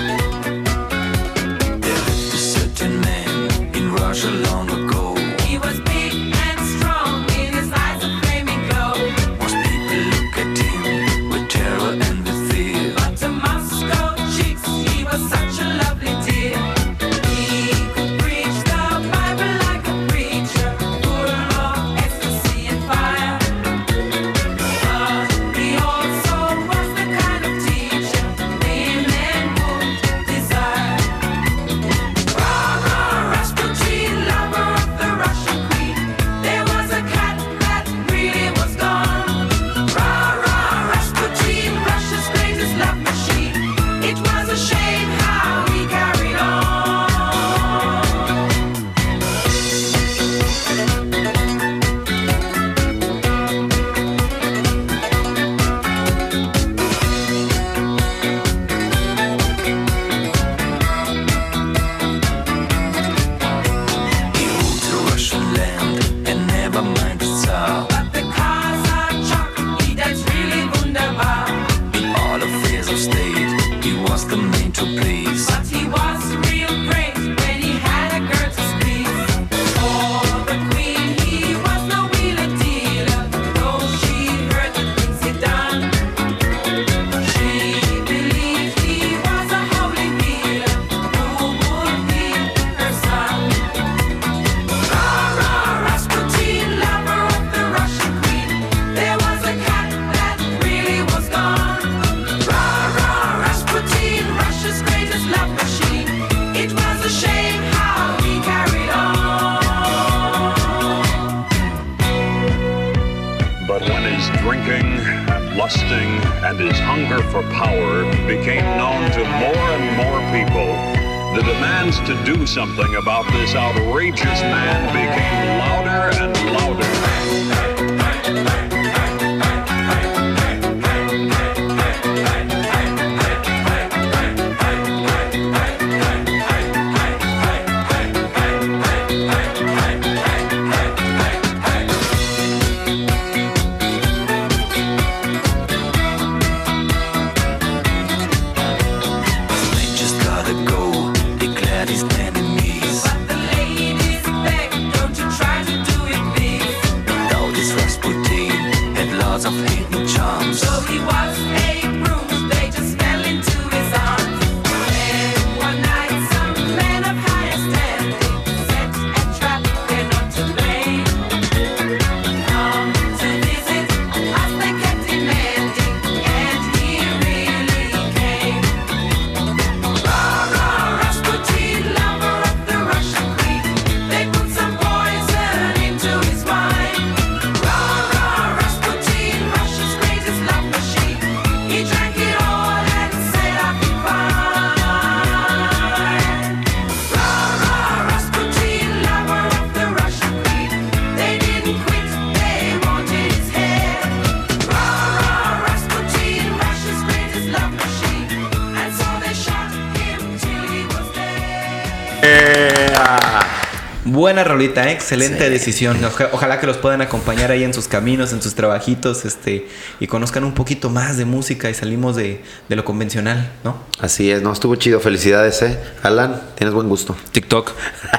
Buena 214.39 214.53
rolita, 214.53 214.89
¿eh? 214.89 214.93
excelente 214.93 215.51
decisión. 215.51 215.99
Oja- 216.05 216.29
ojalá 216.31 216.61
que 216.61 216.69
los 216.69 216.77
puedan 216.77 217.01
acompañar 217.01 217.51
ahí 217.51 217.65
en 217.65 217.75
sus 217.75 217.89
caminos, 217.89 218.33
en 218.33 218.41
sus 218.41 218.55
trabajitos, 218.55 219.25
este, 219.25 219.67
y 219.99 220.07
conozcan 220.07 220.45
un 220.45 220.55
poquito 220.55 220.91
más 220.91 221.17
de 221.17 221.25
música 221.25 221.69
y 221.71 221.75
salimos 221.75 222.15
de, 222.15 222.45
de 222.69 222.77
lo 222.77 222.85
convencional, 222.85 223.51
¿no? 223.65 223.83
Así 223.99 224.31
es, 224.31 224.41
no 224.41 224.53
estuvo 224.53 224.77
chido. 224.77 225.01
Felicidades, 225.01 225.61
eh. 225.63 225.77
Alan, 226.05 226.41
tienes 226.55 226.73
buen 226.73 226.89
gusto. 226.89 227.17
TikTok. 227.33 227.73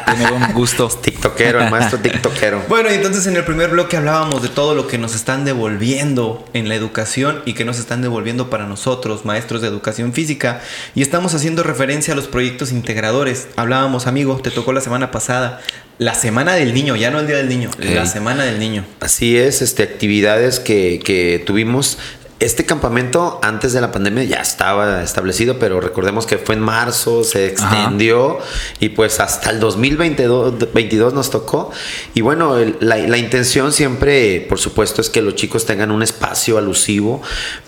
Tiene 0.07 0.29
buen 0.29 0.51
gusto. 0.51 0.89
TikTokero, 1.01 1.61
el 1.63 1.71
maestro 1.71 1.99
TikTokero. 1.99 2.63
Bueno, 2.67 2.91
y 2.91 2.95
entonces 2.95 3.25
en 3.27 3.37
el 3.37 3.45
primer 3.45 3.69
bloque 3.69 3.95
hablábamos 3.95 4.41
de 4.41 4.49
todo 4.49 4.75
lo 4.75 4.87
que 4.87 4.97
nos 4.97 5.15
están 5.15 5.45
devolviendo 5.45 6.45
en 6.51 6.67
la 6.67 6.75
educación 6.75 7.41
y 7.45 7.53
que 7.53 7.63
nos 7.63 7.79
están 7.79 8.01
devolviendo 8.01 8.49
para 8.49 8.65
nosotros, 8.65 9.23
maestros 9.23 9.61
de 9.61 9.69
educación 9.69 10.11
física. 10.11 10.59
Y 10.95 11.01
estamos 11.01 11.33
haciendo 11.33 11.63
referencia 11.63 12.11
a 12.13 12.17
los 12.17 12.27
proyectos 12.27 12.73
integradores. 12.73 13.47
Hablábamos, 13.55 14.05
amigo, 14.05 14.35
te 14.41 14.51
tocó 14.51 14.73
la 14.73 14.81
semana 14.81 15.11
pasada, 15.11 15.61
la 15.97 16.08
semana 16.15 16.53
del 16.53 16.73
niño, 16.73 16.95
ya 16.95 17.11
no 17.11 17.19
el 17.19 17.27
día 17.27 17.37
del 17.37 17.49
niño, 17.49 17.69
la 17.79 18.05
semana 18.05 18.43
del 18.43 18.59
niño. 18.59 18.85
Así 18.99 19.37
es, 19.37 19.61
este, 19.61 19.83
actividades 19.83 20.59
que, 20.59 20.99
que 21.03 21.41
tuvimos. 21.45 21.97
Este 22.39 22.65
campamento 22.65 23.37
antes 23.43 23.73
de 23.73 23.81
la 23.81 23.91
pandemia 23.91 24.23
ya 24.23 24.37
estaba 24.41 25.03
establecido, 25.03 25.59
pero 25.59 25.81
recordemos 25.81 26.25
que 26.25 26.37
fue 26.37 26.55
en 26.55 26.61
marzo, 26.61 27.25
se 27.25 27.47
extendió 27.47 28.37
y 28.79 28.87
pues 28.89 29.19
hasta 29.19 29.49
el 29.49 29.59
2022 29.59 30.71
22 30.73 31.13
nos 31.13 31.31
tocó. 31.31 31.69
Y 32.13 32.21
bueno, 32.21 32.57
el- 32.57 32.77
la, 32.79 32.95
la 32.95 33.17
intención 33.17 33.73
siempre, 33.73 34.45
por 34.47 34.57
supuesto, 34.57 35.01
es 35.01 35.09
que 35.09 35.21
los 35.21 35.35
chicos 35.35 35.65
tengan 35.65 35.91
un 35.91 36.01
espacio 36.01 36.57
alusivo, 36.57 37.21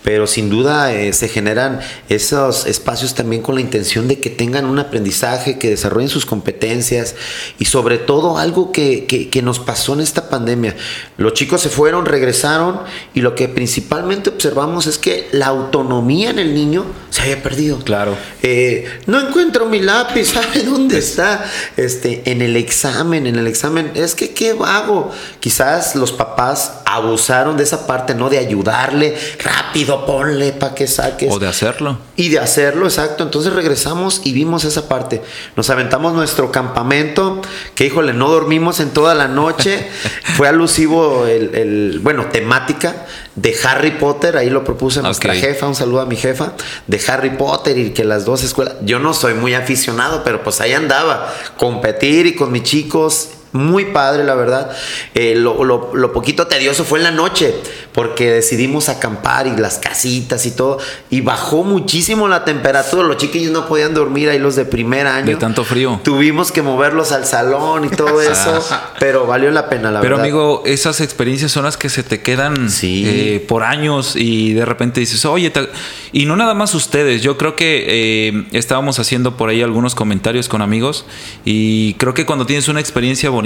pero 0.06 0.26
sin 0.26 0.50
duda 0.50 0.94
eh, 0.94 1.12
se 1.12 1.28
generan 1.28 1.82
esos 2.08 2.66
espacios 2.66 3.14
también 3.14 3.42
con 3.42 3.56
la 3.56 3.62
intención 3.62 4.08
de 4.08 4.22
que 4.22 4.30
tengan 4.30 4.64
un 4.64 4.80
aprendizaje, 4.80 5.60
que 5.60 5.70
desarrollen 5.70 6.08
sus 6.08 6.26
competencias 6.26 7.16
y 7.60 7.66
sobre 7.66 7.98
todo 7.98 8.38
algo 8.38 8.72
que, 8.72 9.04
que- 9.06 9.30
que 9.30 9.42
nos 9.42 9.60
pasó 9.60 9.96
en 9.96 10.00
esta 10.00 10.30
pandemia. 10.30 10.78
Los 11.18 11.34
chicos 11.34 11.60
se 11.60 11.68
fueron, 11.68 12.06
regresaron 12.06 12.80
y 13.14 13.20
lo 13.20 13.36
que 13.36 13.50
principalmente 13.50 14.30
observamos 14.30 14.61
es 14.88 14.98
que 14.98 15.28
la 15.32 15.48
autonomía 15.48 16.30
en 16.30 16.40
el 16.40 16.54
niño 16.54 16.86
se 17.10 17.24
había 17.24 17.44
perdido. 17.44 17.80
Claro. 17.80 18.16
Eh, 18.44 18.88
no 19.06 19.20
encuentro 19.20 19.66
mi 19.66 19.80
lápiz, 19.80 20.26
¿sabe 20.34 20.64
dónde 20.64 21.00
está? 21.00 21.44
Este, 21.78 22.22
en 22.26 22.42
el 22.42 22.56
examen, 22.56 23.28
en 23.28 23.36
el 23.38 23.48
examen, 23.48 23.92
es 23.96 24.16
que 24.16 24.34
qué 24.34 24.54
vago. 24.54 25.12
Quizás 25.40 25.96
los 25.96 26.12
papás 26.12 26.74
abusaron 26.86 27.58
de 27.58 27.64
esa 27.64 27.88
parte, 27.88 28.14
¿no? 28.16 28.30
De 28.30 28.38
ayudarle, 28.38 29.18
rápido, 29.44 30.06
ponle 30.06 30.52
para 30.54 30.76
que 30.76 30.88
saques. 30.88 31.32
O 31.32 31.40
de 31.40 31.48
hacerlo. 31.48 31.98
Y 32.16 32.30
de 32.30 32.40
hacerlo, 32.40 32.86
exacto. 32.86 33.24
Entonces 33.24 33.54
regresamos 33.54 34.22
y 34.24 34.34
vimos 34.34 34.64
esa 34.64 34.88
parte. 34.88 35.22
Nos 35.56 35.70
aventamos 35.70 36.14
nuestro 36.14 36.52
campamento, 36.52 37.42
que 37.76 37.86
híjole, 37.86 38.14
no 38.14 38.30
dormimos 38.30 38.80
en 38.80 38.92
toda 38.92 39.16
la 39.16 39.28
noche. 39.28 39.88
Fue 40.38 40.48
alusivo 40.48 41.26
el, 41.26 41.56
el- 41.56 42.00
bueno, 42.02 42.28
temática 42.28 43.06
de 43.36 43.56
Harry 43.64 43.92
Potter, 43.92 44.38
ahí 44.38 44.50
lo 44.50 44.64
propuso 44.64 45.02
nuestra 45.02 45.34
jefa, 45.34 45.68
un 45.68 45.76
saludo 45.76 46.02
a 46.02 46.06
mi 46.06 46.16
jefa, 46.16 46.54
de 46.88 47.02
Harry 47.08 47.32
Potter 47.32 47.78
y 47.78 47.92
que 47.92 48.04
las 48.04 48.26
dos 48.26 48.44
escuelas, 48.44 48.76
yo 48.84 49.00
no 49.00 49.14
soy 49.14 49.34
muy 49.34 49.54
aficionado, 49.54 50.24
pero 50.24 50.44
pues 50.44 50.60
ahí 50.62 50.74
andaba, 50.74 51.34
competir 51.58 52.26
y 52.26 52.36
con 52.36 52.52
mis 52.52 52.64
chicos. 52.64 53.30
Muy 53.54 53.86
padre, 53.86 54.24
la 54.24 54.36
verdad. 54.36 54.72
Eh, 55.14 55.36
lo, 55.36 55.64
lo- 55.64 55.92
lo 55.94 56.14
poquito 56.14 56.48
tedioso 56.48 56.84
fue 56.86 57.00
en 57.00 57.04
la 57.04 57.12
noche, 57.12 57.54
porque 57.92 58.32
decidimos 58.32 58.88
acampar 58.90 59.48
y 59.48 59.58
las 59.58 59.78
casitas 59.78 60.46
y 60.46 60.52
todo. 60.52 60.78
Y 61.10 61.22
bajó 61.22 61.64
muchísimo 61.64 62.28
la 62.28 62.46
temperatura. 62.46 63.04
Los 63.08 63.18
chiquillos 63.18 63.52
no 63.52 63.68
podían 63.68 63.94
dormir 63.94 64.30
ahí, 64.30 64.40
los 64.40 64.56
de 64.56 64.66
primer 64.66 65.08
año. 65.08 65.26
De 65.28 65.36
tanto 65.36 65.64
frío. 65.66 66.00
Tuvimos 66.04 66.52
que 66.52 66.62
moverlos 66.62 67.12
al 67.12 67.26
salón 67.26 67.86
y 67.86 67.90
todo 67.90 68.22
eso. 68.32 68.64
pero 69.00 69.26
valió 69.28 69.52
la 69.52 69.68
pena, 69.70 69.92
la 69.92 70.00
Pero 70.02 70.16
verdad. 70.16 70.26
amigo, 70.26 70.64
esas 70.66 71.02
experiencias 71.02 71.52
son 71.52 71.64
las 71.66 71.76
que 71.78 71.90
se 71.90 72.04
te 72.04 72.22
quedan 72.22 72.70
Sí. 72.70 73.04
eh, 73.06 73.46
por 73.48 73.64
años 73.64 74.16
y 74.16 74.54
de 74.54 74.64
repente 74.66 75.00
dices, 75.02 75.26
oye, 75.26 75.50
te- 75.50 75.68
y 76.14 76.26
no 76.26 76.36
nada 76.38 76.54
más 76.54 76.74
ustedes, 76.76 77.22
yo 77.22 77.38
creo 77.38 77.56
que 77.56 77.86
eh, 78.30 78.46
estábamos 78.54 79.00
haciendo 79.00 79.36
por 79.38 79.50
ahí 79.50 79.62
algunos 79.62 79.96
comentarios 79.96 80.48
con 80.48 80.62
amigos 80.62 81.06
y 81.46 81.96
creo 81.96 82.14
que 82.14 82.26
cuando 82.26 82.46
tienes 82.46 82.68
una 82.68 82.80
experiencia 82.80 83.30
bonita, 83.30 83.41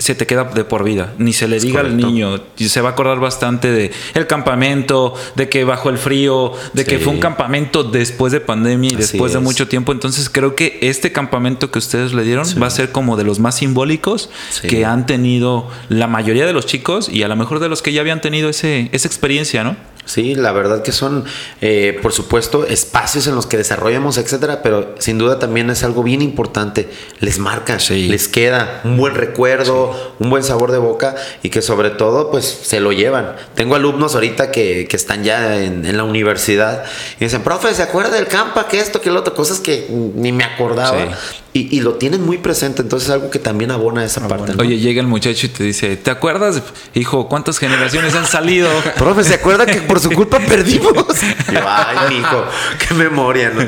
se 0.00 0.14
te 0.14 0.26
queda 0.26 0.44
de 0.44 0.64
por 0.64 0.82
vida. 0.82 1.12
Ni 1.18 1.34
se 1.34 1.46
le 1.46 1.60
diga 1.60 1.80
al 1.80 1.94
niño. 1.94 2.40
Se 2.56 2.80
va 2.80 2.88
a 2.88 2.92
acordar 2.92 3.20
bastante 3.20 3.70
de 3.70 3.90
el 4.14 4.26
campamento, 4.26 5.14
de 5.36 5.50
que 5.50 5.64
bajó 5.64 5.90
el 5.90 5.98
frío, 5.98 6.52
de 6.72 6.86
que 6.86 6.98
fue 6.98 7.12
un 7.12 7.20
campamento 7.20 7.84
después 7.84 8.32
de 8.32 8.40
pandemia 8.40 8.92
y 8.92 8.94
Así 8.94 9.02
después 9.02 9.34
de 9.34 9.40
mucho 9.40 9.68
tiempo. 9.68 9.92
Entonces 9.92 10.30
creo 10.30 10.54
que 10.54 10.78
este 10.80 11.12
campamento 11.12 11.70
que 11.70 11.78
ustedes 11.78 12.14
le 12.14 12.22
dieron 12.22 12.46
va 12.60 12.66
a 12.66 12.70
ser 12.70 12.92
como 12.92 13.18
de 13.18 13.24
los 13.24 13.38
más 13.40 13.56
simbólicos 13.56 14.30
Sí. 14.50 14.68
que 14.68 14.86
han 14.86 15.04
tenido 15.04 15.68
la 15.90 16.06
mayoría 16.06 16.46
de 16.46 16.54
los 16.54 16.64
chicos 16.64 17.10
y 17.10 17.22
a 17.22 17.28
lo 17.28 17.36
mejor 17.36 17.60
de 17.60 17.68
los 17.68 17.82
que 17.82 17.92
ya 17.92 18.00
habían 18.00 18.22
tenido 18.22 18.48
ese, 18.48 18.88
esa 18.92 19.06
experiencia, 19.06 19.64
¿no? 19.64 19.76
Sí, 20.04 20.34
la 20.34 20.50
verdad 20.52 20.82
que 20.82 20.90
son, 20.92 21.24
eh, 21.60 21.98
por 22.02 22.12
supuesto, 22.12 22.64
espacios 22.66 23.26
en 23.28 23.34
los 23.36 23.46
que 23.46 23.56
desarrollamos, 23.56 24.18
etcétera, 24.18 24.60
pero 24.62 24.94
sin 24.98 25.18
duda 25.18 25.38
también 25.38 25.70
es 25.70 25.84
algo 25.84 26.02
bien 26.02 26.20
importante. 26.22 26.88
Les 27.20 27.38
marca, 27.38 27.78
Sí. 27.78 28.08
les 28.08 28.26
queda 28.26 28.80
un 28.84 28.96
buen 28.96 29.14
recuerdo, 29.14 30.14
un 30.18 30.30
buen 30.30 30.42
sabor 30.42 30.72
de 30.72 30.78
boca 30.78 31.14
y 31.42 31.50
que 31.50 31.62
sobre 31.62 31.90
todo, 31.90 32.30
pues 32.30 32.44
se 32.44 32.80
lo 32.80 32.92
llevan. 32.92 33.36
Tengo 33.54 33.76
alumnos 33.76 34.14
ahorita 34.14 34.50
que, 34.50 34.86
que 34.88 34.96
están 34.96 35.22
ya 35.22 35.56
en, 35.62 35.84
en 35.86 35.96
la 35.96 36.04
universidad 36.04 36.84
y 37.20 37.24
dicen, 37.24 37.42
profe, 37.42 37.72
¿se 37.74 37.82
acuerda 37.82 38.10
del 38.16 38.26
campa? 38.26 38.66
Que 38.66 38.80
esto, 38.80 39.00
que 39.00 39.10
lo 39.10 39.20
otro, 39.20 39.34
cosas 39.34 39.60
que 39.60 39.86
ni 39.90 40.32
me 40.32 40.44
acordaba. 40.44 40.98
Sí. 40.98 41.36
Y, 41.52 41.76
y 41.76 41.80
lo 41.80 41.94
tienen 41.94 42.24
muy 42.24 42.38
presente, 42.38 42.80
entonces 42.82 43.08
es 43.08 43.14
algo 43.14 43.28
que 43.28 43.40
también 43.40 43.72
abona 43.72 44.04
esa 44.04 44.28
parte. 44.28 44.54
¿no? 44.54 44.62
Oye, 44.62 44.78
llega 44.78 45.00
el 45.00 45.08
muchacho 45.08 45.46
y 45.46 45.48
te 45.48 45.64
dice, 45.64 45.96
¿te 45.96 46.12
acuerdas, 46.12 46.62
hijo, 46.94 47.28
cuántas 47.28 47.58
generaciones 47.58 48.14
han 48.14 48.26
salido? 48.26 48.68
Profe, 48.96 49.24
¿se 49.24 49.34
acuerda 49.34 49.66
que 49.66 49.80
por 49.80 49.98
su 49.98 50.10
culpa 50.12 50.38
perdimos? 50.38 50.94
Yo, 51.52 51.60
Ay, 51.66 52.14
mijo, 52.16 52.44
qué 52.86 52.94
memoria, 52.94 53.50
¿no? 53.50 53.62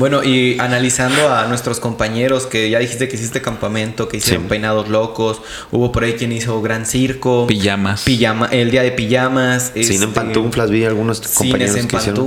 Bueno, 0.00 0.24
y 0.24 0.58
analizando 0.58 1.32
a 1.32 1.46
nuestros 1.46 1.78
compañeros 1.78 2.46
que 2.46 2.70
ya 2.70 2.80
dijiste 2.80 3.08
que 3.08 3.14
hiciste 3.14 3.40
campamento, 3.40 4.08
que 4.08 4.16
hicieron 4.16 4.42
Sí. 4.42 4.48
peinados 4.48 4.88
locos, 4.88 5.40
hubo 5.70 5.92
por 5.92 6.02
ahí 6.02 6.14
quien 6.14 6.32
hizo 6.32 6.60
gran 6.60 6.86
circo, 6.86 7.46
Pijamas. 7.46 8.02
pijama, 8.02 8.46
el 8.46 8.72
día 8.72 8.82
de 8.82 8.90
pijamas, 8.90 9.70
Cine 9.74 9.86
en 9.86 9.92
este, 9.92 10.06
pantuflas, 10.08 10.70
vi 10.70 10.84
algunos 10.84 11.18
cines 11.18 11.34
compañeros 11.36 11.76
en 11.76 11.86
que 11.86 11.96
hicieron. 11.98 12.20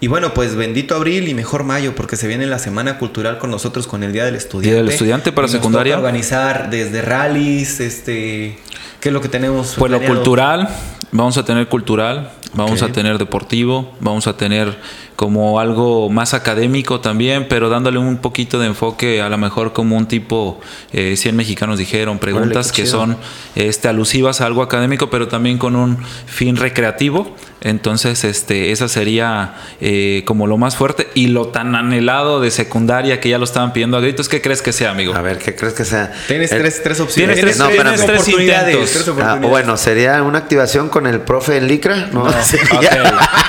Y 0.00 0.08
bueno, 0.08 0.34
pues 0.34 0.54
bendito 0.56 0.94
abril 0.94 1.26
y 1.26 1.34
mejor 1.34 1.64
mayo, 1.64 1.94
porque 1.94 2.16
se 2.16 2.26
viene 2.28 2.46
la 2.46 2.58
semana 2.58 2.98
cultural 2.98 3.38
con 3.38 3.50
nosotros 3.50 3.86
con 3.86 4.02
el 4.02 4.12
Día 4.12 4.24
del 4.26 4.34
Estudiante. 4.34 4.76
del 4.76 4.88
Estudiante 4.90 5.32
para 5.32 5.46
Y 5.46 5.50
nos 5.52 5.58
secundaria. 5.58 5.94
toca 5.94 6.06
organizar 6.06 6.68
desde 6.70 7.00
rallies, 7.00 7.80
este, 7.80 8.58
¿qué 9.00 9.08
es 9.08 9.12
lo 9.12 9.22
que 9.22 9.28
tenemos? 9.28 9.74
Pues 9.78 9.90
lo 9.90 10.02
cultural, 10.02 10.68
vamos 11.12 11.38
a 11.38 11.44
tener 11.46 11.66
cultural, 11.68 12.30
vamos 12.52 12.82
a 12.82 12.88
tener 12.88 13.16
deportivo, 13.16 13.94
vamos 14.00 14.26
a 14.26 14.36
tener 14.36 14.76
como 15.16 15.58
algo 15.60 16.08
más 16.10 16.34
académico 16.34 17.00
también, 17.00 17.46
pero 17.48 17.68
dándole 17.70 17.98
un 17.98 18.18
poquito 18.18 18.58
de 18.58 18.66
enfoque, 18.66 19.22
a 19.22 19.28
lo 19.28 19.38
mejor 19.38 19.72
como 19.72 19.96
un 19.96 20.06
tipo, 20.06 20.60
eh, 20.92 21.16
100 21.16 21.34
mexicanos 21.34 21.78
dijeron, 21.78 22.18
preguntas 22.18 22.70
que 22.70 22.82
chido. 22.84 22.98
son 23.00 23.16
este, 23.54 23.88
alusivas 23.88 24.40
a 24.40 24.46
algo 24.46 24.62
académico, 24.62 25.08
pero 25.10 25.26
también 25.28 25.58
con 25.58 25.74
un 25.74 25.98
fin 26.26 26.56
recreativo. 26.56 27.34
Entonces, 27.62 28.22
este, 28.22 28.70
esa 28.70 28.86
sería 28.86 29.54
eh, 29.80 30.22
como 30.26 30.46
lo 30.46 30.56
más 30.58 30.76
fuerte 30.76 31.08
y 31.14 31.28
lo 31.28 31.48
tan 31.48 31.74
anhelado 31.74 32.40
de 32.40 32.50
secundaria 32.50 33.18
que 33.18 33.30
ya 33.30 33.38
lo 33.38 33.44
estaban 33.44 33.72
pidiendo 33.72 33.96
a 33.96 34.00
gritos. 34.00 34.28
¿Qué 34.28 34.40
crees 34.42 34.62
que 34.62 34.72
sea, 34.72 34.90
amigo? 34.90 35.14
A 35.16 35.22
ver, 35.22 35.38
¿qué 35.38 35.56
crees 35.56 35.72
que 35.74 35.84
sea? 35.84 36.12
Tienes 36.28 36.52
El- 36.52 36.60
tres, 36.60 36.82
tres 36.82 37.00
opciones. 37.00 37.34
Tienes 37.36 37.56
tres- 37.56 37.66
no, 37.66 37.72
tienes 37.72 38.06
tres 38.06 38.28
intentos. 38.28 38.90
tres 38.90 39.08
Ah, 39.08 39.10
oportunidades. 39.10 39.50
bueno, 39.50 39.76
sería 39.78 40.22
una 40.22 40.38
activación 40.38 40.90
con 40.90 41.06
el 41.06 41.20
profe 41.22 41.56
en 41.56 41.66
Licra, 41.66 42.08
¿no? 42.12 42.24
Ok, 42.76 42.84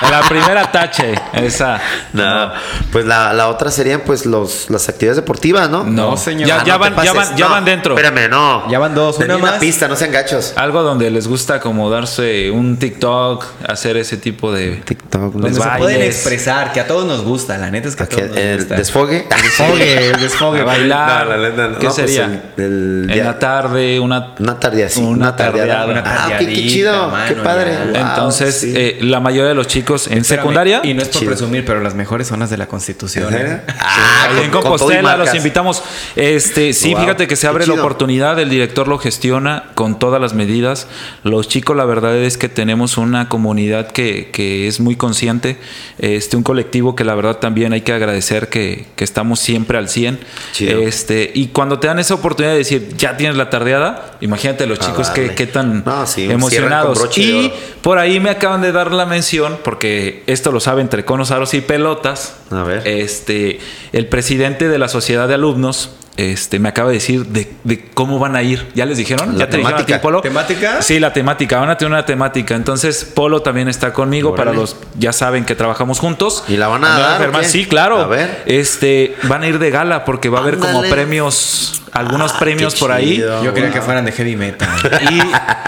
la 0.09 0.21
primera 0.29 0.71
tache, 0.71 1.13
esa. 1.57 1.81
No, 2.13 2.51
pues 2.91 3.05
la, 3.05 3.33
la 3.33 3.47
otra 3.49 3.71
serían 3.71 4.01
pues 4.05 4.25
los, 4.25 4.69
las 4.69 4.87
actividades 4.89 5.17
deportivas, 5.17 5.69
¿no? 5.69 5.83
No, 5.83 6.11
No, 6.11 6.17
señor. 6.17 6.47
Ya, 6.47 6.57
Ah, 6.59 6.63
ya 6.65 6.73
no 6.73 6.79
van, 6.79 6.95
ya 7.03 7.13
van, 7.13 7.35
ya 7.37 7.45
No, 7.45 7.51
van 7.51 7.65
dentro. 7.65 7.95
Espérame, 7.97 8.29
no. 8.29 8.69
Ya 8.69 8.79
van 8.79 8.95
dos, 8.95 9.17
una 9.17 9.35
una 9.35 9.51
más. 9.51 9.59
pista, 9.59 9.87
no 9.87 9.95
sean 9.95 10.11
gachos. 10.11 10.53
Algo 10.55 10.81
donde 10.83 11.09
les 11.11 11.27
gusta 11.27 11.59
como 11.59 11.89
darse 11.89 12.49
un 12.51 12.77
TikTok, 12.77 13.45
hacer 13.67 13.97
ese 13.97 14.17
tipo 14.17 14.51
de... 14.51 14.77
TikTok, 14.85 15.33
Donde 15.33 15.53
se 15.53 15.59
bailes. 15.59 15.77
pueden 15.79 16.01
expresar, 16.01 16.71
que 16.73 16.79
a 16.79 16.87
todos 16.87 17.05
nos 17.05 17.21
gusta, 17.23 17.57
la 17.57 17.69
neta 17.71 17.87
es 17.89 17.95
que 17.95 18.03
a 18.03 18.09
todos 18.09 18.29
nos 18.29 18.37
el 18.37 18.57
gusta. 18.59 18.75
desfogue. 18.75 19.27
El 19.37 19.41
desfogue, 19.43 20.07
el 20.09 20.19
desfogue. 20.19 20.61
A 20.61 20.63
bailar. 20.65 21.27
No, 21.27 21.37
la 21.37 21.49
neta 21.49 21.67
no. 21.67 21.77
¿Qué 21.79 21.87
No, 21.87 21.93
pues 21.93 21.95
sería? 21.95 22.25
el- 22.57 23.07
el 23.09 23.17
en 23.17 23.23
la 23.25 23.39
tarde, 23.39 23.99
una... 23.99 24.33
Una 24.39 24.59
tarde 24.59 24.85
así. 24.85 24.99
Una 25.01 25.09
Una 25.27 25.35
tardeada. 25.35 25.85
tardeada. 25.85 26.01
Una 26.01 26.03
Ah, 26.35 26.37
qué, 26.39 26.47
chido. 26.67 27.07
mano, 27.09 27.25
qué 27.27 27.41
padre. 27.41 27.77
Entonces, 27.93 28.59
sí. 28.59 28.73
eh, 28.75 28.97
la 29.01 29.19
mayoría 29.19 29.49
de 29.49 29.55
los 29.55 29.67
chicos 29.67 30.07
en 30.07 30.19
Espérame, 30.19 30.41
secundaria. 30.43 30.81
Y 30.83 30.93
no 30.93 31.01
es 31.01 31.09
por. 31.09 31.21
Presumir, 31.47 31.65
pero 31.65 31.81
las 31.81 31.95
mejores 31.95 32.27
zonas 32.27 32.49
de 32.49 32.57
la 32.57 32.67
Constitución. 32.67 33.33
¿eh? 33.33 33.61
Ah, 33.79 34.27
en 34.31 34.35
con- 34.37 34.45
y 34.45 34.49
Compostela 34.49 35.17
los 35.17 35.33
invitamos. 35.35 35.83
Este, 36.15 36.73
sí, 36.73 36.93
Wow, 36.93 37.01
fíjate 37.03 37.27
que 37.27 37.35
se 37.35 37.47
abre 37.47 37.65
la 37.67 37.73
oportunidad, 37.73 38.39
el 38.39 38.49
director 38.49 38.87
lo 38.87 38.97
gestiona 38.97 39.71
con 39.75 39.99
todas 39.99 40.19
las 40.21 40.33
medidas. 40.33 40.87
Los 41.23 41.47
chicos, 41.47 41.75
la 41.75 41.85
verdad 41.85 42.15
es 42.17 42.37
que 42.37 42.49
tenemos 42.49 42.97
una 42.97 43.29
comunidad 43.29 43.87
que, 43.91 44.29
que 44.31 44.67
es 44.67 44.79
muy 44.79 44.95
consciente, 44.95 45.57
este, 45.99 46.37
un 46.37 46.43
colectivo 46.43 46.95
que 46.95 47.03
la 47.03 47.15
verdad 47.15 47.37
también 47.37 47.73
hay 47.73 47.81
que 47.81 47.93
agradecer 47.93 48.49
que, 48.49 48.85
que 48.95 49.03
estamos 49.03 49.39
siempre 49.39 49.77
al 49.77 49.89
100. 49.89 50.19
Chido. 50.53 50.79
Este, 50.81 51.31
y 51.33 51.47
cuando 51.47 51.79
te 51.79 51.87
dan 51.87 51.99
esa 51.99 52.13
oportunidad 52.15 52.51
de 52.53 52.59
decir, 52.59 52.89
ya 52.97 53.17
tienes 53.17 53.37
la 53.37 53.49
tardeada, 53.49 54.17
imagínate 54.21 54.65
los 54.65 54.79
A 54.79 54.85
chicos 54.85 55.09
que, 55.09 55.21
darle. 55.21 55.35
qué 55.35 55.47
tan 55.47 55.83
No, 55.85 56.05
sí, 56.07 56.29
emocionados. 56.29 57.17
Y 57.17 57.51
por 57.81 57.97
ahí 57.99 58.19
me 58.19 58.29
acaban 58.29 58.61
de 58.61 58.71
dar 58.71 58.91
la 58.91 59.05
mención, 59.05 59.57
porque 59.63 60.23
esto 60.27 60.51
lo 60.51 60.59
sabe 60.59 60.81
entre 60.81 61.05
conos, 61.05 61.31
aros 61.37 61.53
y 61.53 61.61
pelotas. 61.61 62.35
A 62.51 62.63
ver. 62.63 62.87
Este, 62.87 63.59
el 63.93 64.07
presidente 64.07 64.67
de 64.67 64.77
la 64.77 64.89
sociedad 64.89 65.27
de 65.27 65.35
alumnos. 65.35 65.91
Este, 66.17 66.57
me 66.59 66.69
acaba 66.69 66.89
de 66.89 66.95
decir 66.95 67.27
de, 67.27 67.47
de 67.63 67.85
cómo 67.93 68.17
van 68.17 68.35
a 68.35 68.41
ir. 68.41 68.67
¿Ya 68.73 68.85
les 68.87 68.97
dijeron? 68.97 69.33
La 69.33 69.45
¿Ya 69.45 69.49
te 69.49 69.57
dijeron 69.57 69.73
a 69.75 69.77
ti, 69.77 69.85
temática. 69.85 70.01
Polo? 70.01 70.21
¿Temática? 70.21 70.81
Sí, 70.81 70.99
la 70.99 71.13
temática. 71.13 71.59
Van 71.59 71.69
a 71.69 71.77
tener 71.77 71.91
una 71.91 72.05
temática. 72.05 72.55
Entonces, 72.55 73.05
Polo 73.05 73.41
también 73.43 73.67
está 73.67 73.93
conmigo 73.93 74.35
para 74.35 74.51
los. 74.51 74.75
Ya 74.97 75.13
saben 75.13 75.45
que 75.45 75.53
trabajamos 75.55 75.99
juntos. 75.99 76.43
¿Y 76.47 76.57
la 76.57 76.67
van 76.67 76.83
a 76.85 76.97
dar 76.99 77.31
qué? 77.31 77.43
Sí, 77.45 77.65
claro. 77.65 77.99
A 77.99 78.07
ver. 78.07 78.43
Este, 78.47 79.15
van 79.23 79.43
a 79.43 79.47
ir 79.47 79.59
de 79.59 79.69
gala 79.69 80.05
porque 80.05 80.29
va 80.29 80.39
a 80.39 80.41
haber 80.41 80.57
como 80.57 80.81
premios, 80.81 81.83
algunos 81.91 82.31
Ah, 82.33 82.39
premios 82.39 82.75
por 82.75 82.91
ahí. 82.91 83.17
Yo 83.43 83.53
quería 83.53 83.69
Wow. 83.69 83.73
que 83.73 83.81
fueran 83.81 84.05
de 84.05 84.11
heavy 84.11 84.35
metal. 84.35 84.69
Y, 85.11 85.21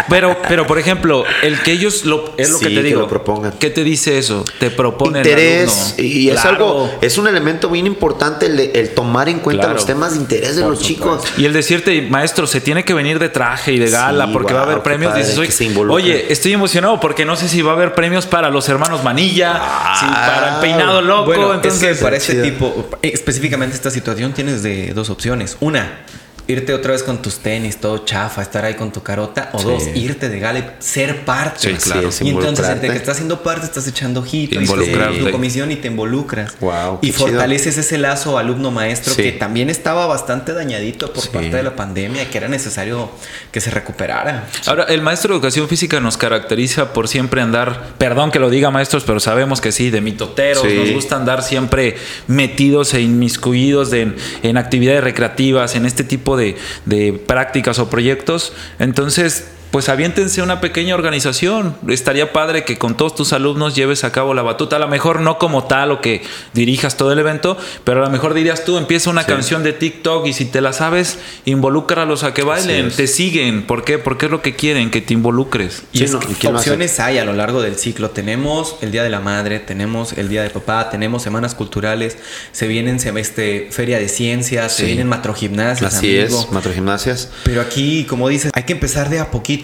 pero, 0.09 0.35
pero, 0.47 0.65
por 0.65 0.79
ejemplo, 0.79 1.23
el 1.43 1.61
que 1.61 1.71
ellos 1.73 2.05
lo, 2.05 2.33
es 2.37 2.49
lo 2.49 2.57
Sí, 2.57 2.65
que 2.65 2.69
te 2.71 2.75
que 2.77 2.83
digo. 2.87 3.01
lo 3.01 3.07
propongan. 3.07 3.53
¿Qué 3.59 3.69
te 3.69 3.83
dice 3.83 4.17
eso? 4.17 4.43
Te 4.59 4.71
propone 4.71 5.21
el 5.21 5.27
interés 5.27 5.93
alumno. 5.97 6.03
y 6.03 6.29
es 6.29 6.41
Claro. 6.41 6.49
algo 6.49 6.91
es 7.01 7.17
un 7.19 7.27
elemento 7.27 7.69
bien 7.69 7.85
importante 7.85 8.47
el, 8.47 8.57
de- 8.57 8.71
el 8.75 8.89
tomar 8.95 9.29
en 9.29 9.39
cuenta 9.39 9.63
Claro. 9.65 9.75
los 9.75 9.85
temas 9.85 10.13
de 10.13 10.17
interés 10.19 10.38
de 10.39 10.61
los 10.61 10.79
chicos 10.79 11.23
Y 11.37 11.45
el 11.45 11.53
decirte, 11.53 12.01
maestro, 12.09 12.47
se 12.47 12.61
tiene 12.61 12.83
que 12.83 12.93
venir 12.93 13.19
de 13.19 13.29
traje 13.29 13.73
y 13.73 13.79
de 13.79 13.89
gala 13.89 14.25
Sí, 14.25 14.31
porque 14.33 14.53
va 14.53 14.61
a 14.61 14.63
haber 14.63 14.81
premios. 14.81 15.15
Dices, 15.15 15.37
oye, 15.37 15.51
oye, 15.89 16.31
estoy 16.31 16.53
emocionado 16.53 16.99
porque 16.99 17.25
no 17.25 17.35
sé 17.35 17.49
si 17.49 17.61
va 17.61 17.71
a 17.71 17.75
haber 17.75 17.93
premios 17.93 18.25
para 18.25 18.49
los 18.49 18.67
hermanos 18.69 19.03
Manilla, 19.03 19.61
si 19.99 20.05
para 20.05 20.55
el 20.55 20.61
peinado 20.61 21.01
loco. 21.01 21.25
Bueno, 21.25 21.53
entonces, 21.53 21.83
es 21.83 21.97
que 21.97 22.03
para 22.03 22.17
este 22.17 22.41
tipo, 22.41 22.89
específicamente 23.01 23.75
esta 23.75 23.91
situación, 23.91 24.33
tienes 24.33 24.63
de 24.63 24.93
dos 24.93 25.09
opciones. 25.09 25.57
Una, 25.59 26.05
irte 26.49 26.73
otra 26.73 26.91
vez 26.93 27.03
con 27.03 27.21
tus 27.21 27.37
tenis, 27.39 27.77
todo 27.77 27.99
chafa, 28.05 28.41
estar 28.41 28.65
ahí 28.65 28.73
con 28.73 28.91
tu 28.91 29.01
carota. 29.03 29.49
O 29.53 29.59
Sí. 29.59 29.65
dos, 29.65 29.83
irte 29.95 30.29
de 30.29 30.39
gala 30.39 30.59
y 30.59 30.63
ser 30.79 31.23
parte. 31.23 31.59
Sí, 31.59 31.73
claro. 31.75 32.09
Y 32.21 32.29
entonces, 32.29 32.67
entre 32.67 32.89
que 32.89 32.97
estás 32.97 33.17
siendo 33.17 33.43
parte, 33.43 33.65
estás 33.65 33.87
echando 33.87 34.21
ojito, 34.21 34.59
y 34.59 34.65
tu 34.65 35.31
comisión 35.31 35.71
y 35.71 35.75
te 35.75 35.87
involucras. 35.87 36.55
Wow, 36.59 36.99
y 37.01 37.07
chido. 37.11 37.19
fortaleces 37.27 37.77
ese 37.77 37.97
lazo 37.97 38.37
alumno-maestro 38.37 39.13
Sí. 39.13 39.21
que 39.23 39.31
también 39.33 39.69
estaba 39.69 40.07
bastante 40.07 40.53
dañadito 40.53 41.13
por 41.13 41.23
Sí. 41.23 41.29
parte 41.31 41.55
de 41.55 41.63
la 41.63 41.75
pandemia, 41.75 42.29
que 42.29 42.37
era 42.37 42.47
necesario 42.47 43.11
que 43.51 43.61
se 43.61 43.69
recuperara. 43.69 44.47
Ahora, 44.65 44.85
el 44.85 45.01
maestro 45.01 45.29
de 45.33 45.37
educación 45.37 45.67
física 45.67 45.99
nos 45.99 46.17
caracteriza 46.17 46.93
por 46.93 47.07
siempre 47.07 47.41
andar, 47.41 47.89
perdón 47.97 48.31
que 48.31 48.39
lo 48.39 48.49
diga 48.49 48.71
maestros, 48.71 49.03
pero 49.03 49.19
sabemos 49.19 49.61
que 49.61 49.71
sí, 49.71 49.89
de 49.91 50.01
mitoteros, 50.01 50.63
Sí. 50.67 50.75
nos 50.75 50.91
gusta 50.91 51.15
andar 51.15 51.43
siempre 51.43 51.95
metidos 52.27 52.93
e 52.93 53.01
inmiscuidos 53.01 53.91
de- 53.91 54.13
en, 54.43 54.57
actividades 54.57 55.03
recreativas, 55.03 55.75
en 55.75 55.85
este 55.85 56.03
tipo 56.03 56.35
de, 56.37 56.38
de 56.39 57.13
prácticas 57.25 57.79
o 57.79 57.89
proyectos. 57.89 58.53
Entonces, 58.79 59.45
pues 59.71 59.87
aviéntense 59.87 60.41
una 60.41 60.61
pequeña 60.61 60.95
organización. 60.95 61.75
Estaría 61.87 62.33
padre 62.33 62.65
que 62.65 62.77
con 62.79 62.97
todos 62.97 63.13
tus 63.13 63.33
alumnos 63.33 63.75
lleves 63.75 64.03
a 64.03 64.11
cabo 64.11 64.33
la 64.33 64.41
batuta. 64.41 64.77
A 64.77 64.79
lo 64.79 64.87
mejor 64.87 65.21
no 65.21 65.37
como 65.37 65.65
tal 65.65 65.91
o 65.91 66.01
que 66.01 66.23
dirijas 66.53 66.97
todo 66.97 67.11
el 67.11 67.19
evento, 67.19 67.55
pero 67.83 68.01
a 68.01 68.05
lo 68.05 68.09
mejor 68.11 68.33
dirías 68.33 68.65
tú, 68.65 68.77
empieza 68.77 69.09
una 69.11 69.25
canción 69.25 69.61
de 69.61 69.73
TikTok 69.73 70.25
y 70.25 70.33
si 70.33 70.45
te 70.45 70.61
la 70.61 70.73
sabes, 70.73 71.19
involúcralos 71.45 72.23
a 72.23 72.33
que 72.33 72.41
bailen, 72.43 72.89
te 72.89 73.05
siguen. 73.07 73.61
¿Por 73.67 73.83
qué? 73.83 73.99
Porque 73.99 74.25
es 74.25 74.31
lo 74.31 74.41
que 74.41 74.55
quieren, 74.55 74.89
que 74.89 75.01
te 75.01 75.13
involucres. 75.13 75.83
Y 75.91 76.03
es 76.03 76.13
no, 76.13 76.19
que 76.19 76.47
opciones 76.47 76.99
hay 76.99 77.19
a 77.19 77.25
lo 77.25 77.33
largo 77.33 77.61
del 77.61 77.75
ciclo. 77.75 78.09
Tenemos 78.09 78.77
el 78.81 78.91
Día 78.91 79.03
de 79.03 79.09
la 79.09 79.19
Madre, 79.19 79.59
tenemos 79.59 80.13
el 80.13 80.29
Día 80.29 80.41
de 80.41 80.49
Papá, 80.49 80.89
tenemos 80.89 81.21
semanas 81.21 81.53
culturales, 81.53 82.17
se 82.51 82.67
vienen 82.67 82.99
se- 82.99 83.09
este, 83.19 83.67
feria 83.71 83.99
de 83.99 84.07
ciencias, 84.09 84.75
se 84.75 84.85
vienen 84.85 85.07
matrogimnasias, 85.07 85.93
así 85.93 86.19
amigo. 86.19 86.39
es 86.41 86.51
matrogimnasias 86.51 87.29
Pero 87.43 87.61
aquí, 87.61 88.05
como 88.05 88.29
dices, 88.29 88.51
hay 88.55 88.63
que 88.63 88.73
empezar 88.73 89.09
de 89.09 89.19
a 89.19 89.29
poquito. 89.29 89.58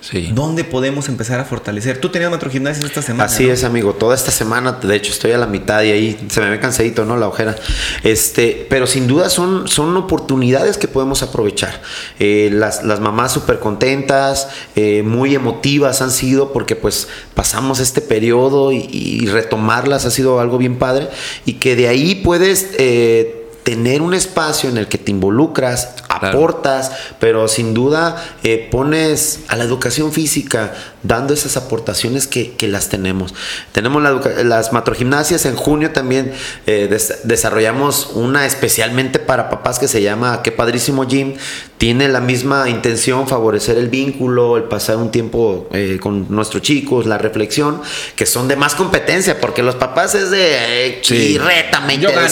Sí. 0.00 0.30
¿Dónde 0.32 0.64
podemos 0.64 1.10
empezar 1.10 1.40
a 1.40 1.44
fortalecer? 1.44 1.98
Tú 1.98 2.08
tenías 2.08 2.30
matrogimnasias 2.30 2.86
esta 2.86 3.02
semana. 3.02 3.24
Así 3.24 3.44
¿no? 3.44 3.52
es, 3.52 3.64
amigo. 3.64 3.92
Toda 3.92 4.14
esta 4.14 4.30
semana, 4.30 4.72
de 4.72 4.96
hecho, 4.96 5.12
estoy 5.12 5.32
a 5.32 5.38
la 5.38 5.46
mitad 5.46 5.82
y 5.82 5.90
ahí 5.90 6.26
se 6.30 6.40
me 6.40 6.48
ve 6.48 6.58
cansadito, 6.58 7.04
¿no? 7.04 7.18
La 7.18 7.28
ojera. 7.28 7.54
Este, 8.02 8.66
pero 8.70 8.86
sin 8.86 9.06
duda 9.06 9.28
son, 9.28 9.68
son 9.68 9.94
oportunidades 9.98 10.78
que 10.78 10.88
podemos 10.88 11.22
aprovechar. 11.22 11.82
Eh, 12.18 12.48
las, 12.50 12.82
las 12.82 12.98
mamás 13.00 13.32
súper 13.32 13.58
contentas, 13.58 14.48
eh, 14.74 15.02
muy 15.02 15.34
emotivas 15.34 16.00
han 16.00 16.10
sido 16.10 16.54
porque 16.54 16.76
pues 16.76 17.06
pasamos 17.34 17.78
este 17.78 18.00
periodo 18.00 18.72
y, 18.72 18.88
y 18.90 19.26
retomarlas 19.26 20.06
ha 20.06 20.10
sido 20.10 20.40
algo 20.40 20.56
bien 20.56 20.78
padre 20.78 21.08
y 21.44 21.54
que 21.54 21.76
de 21.76 21.88
ahí 21.88 22.14
puedes... 22.14 22.70
eh, 22.78 23.36
tener 23.62 24.02
un 24.02 24.14
espacio 24.14 24.68
en 24.68 24.78
el 24.78 24.88
que 24.88 24.98
te 24.98 25.10
involucras, 25.10 25.94
aportas, 26.08 26.92
pero 27.18 27.48
sin 27.48 27.74
duda 27.74 28.16
eh, 28.42 28.68
pones 28.70 29.40
a 29.48 29.56
la 29.56 29.64
educación 29.64 30.12
física 30.12 30.74
dando 31.02 31.32
esas 31.34 31.56
aportaciones 31.56 32.26
que, 32.26 32.52
que 32.52 32.68
las 32.68 32.88
tenemos. 32.88 33.34
Tenemos 33.72 34.02
la 34.02 34.10
las 34.44 34.72
matrogimnasias, 34.72 35.46
en 35.46 35.56
junio 35.56 35.90
también 35.92 36.32
eh, 36.66 36.88
des- 36.90 37.20
desarrollamos 37.24 38.10
una 38.14 38.46
especialmente 38.46 39.18
para 39.18 39.48
papás 39.50 39.78
que 39.78 39.88
se 39.88 40.02
llama 40.02 40.42
Qué 40.42 40.52
Padrísimo 40.52 41.06
Gym. 41.06 41.34
Tiene 41.78 42.08
la 42.08 42.20
misma 42.20 42.68
intención, 42.68 43.26
favorecer 43.26 43.78
el 43.78 43.88
vínculo, 43.88 44.58
el 44.58 44.64
pasar 44.64 44.96
un 44.98 45.10
tiempo 45.10 45.66
eh, 45.72 45.98
con 46.00 46.26
nuestros 46.28 46.60
chicos, 46.62 47.06
la 47.06 47.16
reflexión, 47.16 47.80
que 48.16 48.26
son 48.26 48.48
de 48.48 48.56
más 48.56 48.74
competencia, 48.74 49.40
porque 49.40 49.62
los 49.62 49.76
papás 49.76 50.14
es 50.14 50.30
de 50.30 50.88
eh, 50.88 51.00
Sí. 51.02 51.38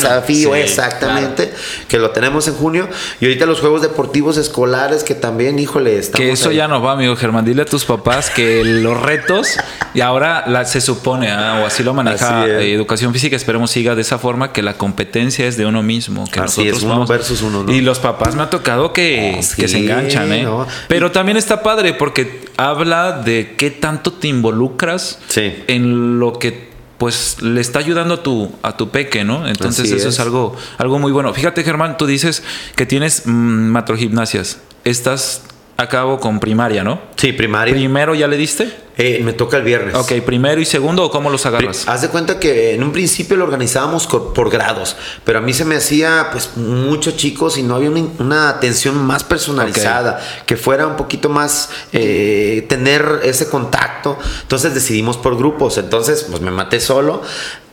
Desafío, 0.02 0.54
Sí, 0.54 0.60
exactamente, 0.60 1.50
que 1.88 1.98
lo 1.98 2.10
tenemos 2.10 2.46
en 2.48 2.54
junio. 2.54 2.88
Y 3.20 3.24
ahorita 3.24 3.46
los 3.46 3.60
juegos 3.60 3.80
deportivos 3.82 4.36
escolares, 4.36 5.02
que 5.02 5.14
también, 5.14 5.58
híjole, 5.58 5.98
estamos 5.98 6.26
Que 6.26 6.32
eso 6.32 6.50
ahí. 6.50 6.56
ya 6.56 6.68
no 6.68 6.82
va, 6.82 6.92
amigo 6.92 7.16
Germán. 7.16 7.44
Dile 7.46 7.62
a 7.62 7.64
tus 7.64 7.84
papás 7.86 8.28
que 8.28 8.57
los 8.64 9.00
retos, 9.00 9.56
y 9.94 10.00
ahora 10.00 10.44
la- 10.46 10.64
se 10.64 10.80
supone, 10.80 11.30
ah, 11.30 11.60
o 11.62 11.66
así 11.66 11.82
lo 11.82 11.94
maneja 11.94 12.42
Así 12.42 12.50
eh, 12.50 12.72
educación 12.74 13.12
física, 13.12 13.36
esperemos 13.36 13.70
siga 13.70 13.94
de 13.94 14.02
esa 14.02 14.18
forma, 14.18 14.52
que 14.52 14.62
la 14.62 14.74
competencia 14.78 15.46
es 15.46 15.56
de 15.56 15.66
uno 15.66 15.82
mismo. 15.82 16.24
Que 16.30 16.40
Así 16.40 16.60
nosotros 16.60 16.76
es, 16.78 16.82
uno 16.84 16.92
vamos- 16.94 17.08
versus 17.08 17.42
uno, 17.42 17.62
¿no? 17.64 17.72
Y 17.72 17.80
los 17.80 17.98
papás 17.98 18.34
me 18.34 18.42
ha 18.42 18.50
tocado 18.50 18.92
que, 18.92 19.40
que 19.56 19.68
se 19.68 19.78
enganchan, 19.78 20.32
¿eh? 20.32 20.42
no. 20.42 20.66
Pero 20.88 21.10
también 21.12 21.36
está 21.36 21.62
padre 21.62 21.94
porque 21.94 22.42
habla 22.56 23.12
de 23.12 23.54
qué 23.56 23.70
tanto 23.70 24.12
te 24.12 24.28
involucras 24.28 25.18
Sí. 25.28 25.52
en 25.68 26.18
lo 26.18 26.32
que 26.34 26.68
pues 26.98 27.40
le 27.42 27.60
está 27.60 27.78
ayudando 27.78 28.14
a 28.14 28.22
tu 28.24 28.50
a 28.64 28.76
tu 28.76 28.88
peque, 28.90 29.22
¿no? 29.22 29.46
Entonces 29.46 29.84
Así 29.84 29.94
eso 29.94 30.08
es. 30.08 30.14
es. 30.14 30.20
algo 30.20 30.56
algo 30.78 30.98
muy 30.98 31.12
bueno. 31.12 31.32
Fíjate, 31.32 31.62
Germán, 31.62 31.96
tú 31.96 32.06
dices 32.06 32.42
que 32.74 32.86
tienes 32.86 33.22
mm, 33.24 33.30
matrogimnasias. 33.68 34.58
Estás 34.82 35.42
a 35.78 35.88
cabo 35.88 36.18
con 36.18 36.40
primaria, 36.40 36.82
¿no? 36.82 37.00
Sí, 37.16 37.32
primaria. 37.32 37.72
Primero 37.72 38.12
ya 38.16 38.26
le 38.26 38.36
diste. 38.36 38.68
Eh, 38.96 39.20
me 39.22 39.32
toca 39.32 39.58
el 39.58 39.62
viernes. 39.62 39.94
Ok, 39.94 40.10
primero 40.26 40.60
y 40.60 40.64
segundo 40.64 41.04
o 41.04 41.10
cómo 41.12 41.30
los 41.30 41.46
agarras. 41.46 41.86
Haz 41.86 42.02
de 42.02 42.08
cuenta 42.08 42.40
que 42.40 42.74
en 42.74 42.82
un 42.82 42.90
principio 42.90 43.36
lo 43.36 43.44
organizábamos 43.44 44.08
por 44.08 44.50
grados, 44.50 44.96
pero 45.22 45.38
a 45.38 45.40
mí 45.40 45.52
se 45.52 45.64
me 45.64 45.76
hacía 45.76 46.30
pues 46.32 46.56
muchos 46.56 47.16
chicos 47.16 47.58
y 47.58 47.62
no 47.62 47.76
había 47.76 47.90
una, 47.90 48.02
una 48.18 48.48
atención 48.48 48.96
más 48.96 49.22
personalizada, 49.22 50.20
que 50.46 50.56
fuera 50.56 50.88
un 50.88 50.96
poquito 50.96 51.28
más 51.28 51.70
eh, 51.92 52.66
tener 52.68 53.20
ese 53.22 53.48
contacto. 53.48 54.18
Entonces 54.42 54.74
decidimos 54.74 55.16
por 55.16 55.36
grupos. 55.36 55.78
Entonces 55.78 56.26
pues 56.28 56.42
me 56.42 56.50
maté 56.50 56.80
solo. 56.80 57.22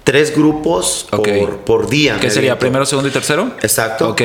Tres 0.04 0.36
grupos 0.36 1.08
por, 1.10 1.58
por 1.62 1.90
día. 1.90 2.20
¿Qué 2.20 2.30
sería? 2.30 2.60
¿Primero, 2.60 2.86
segundo 2.86 3.10
y 3.10 3.12
tercero? 3.12 3.52
Exacto. 3.64 4.10
Ok. 4.10 4.22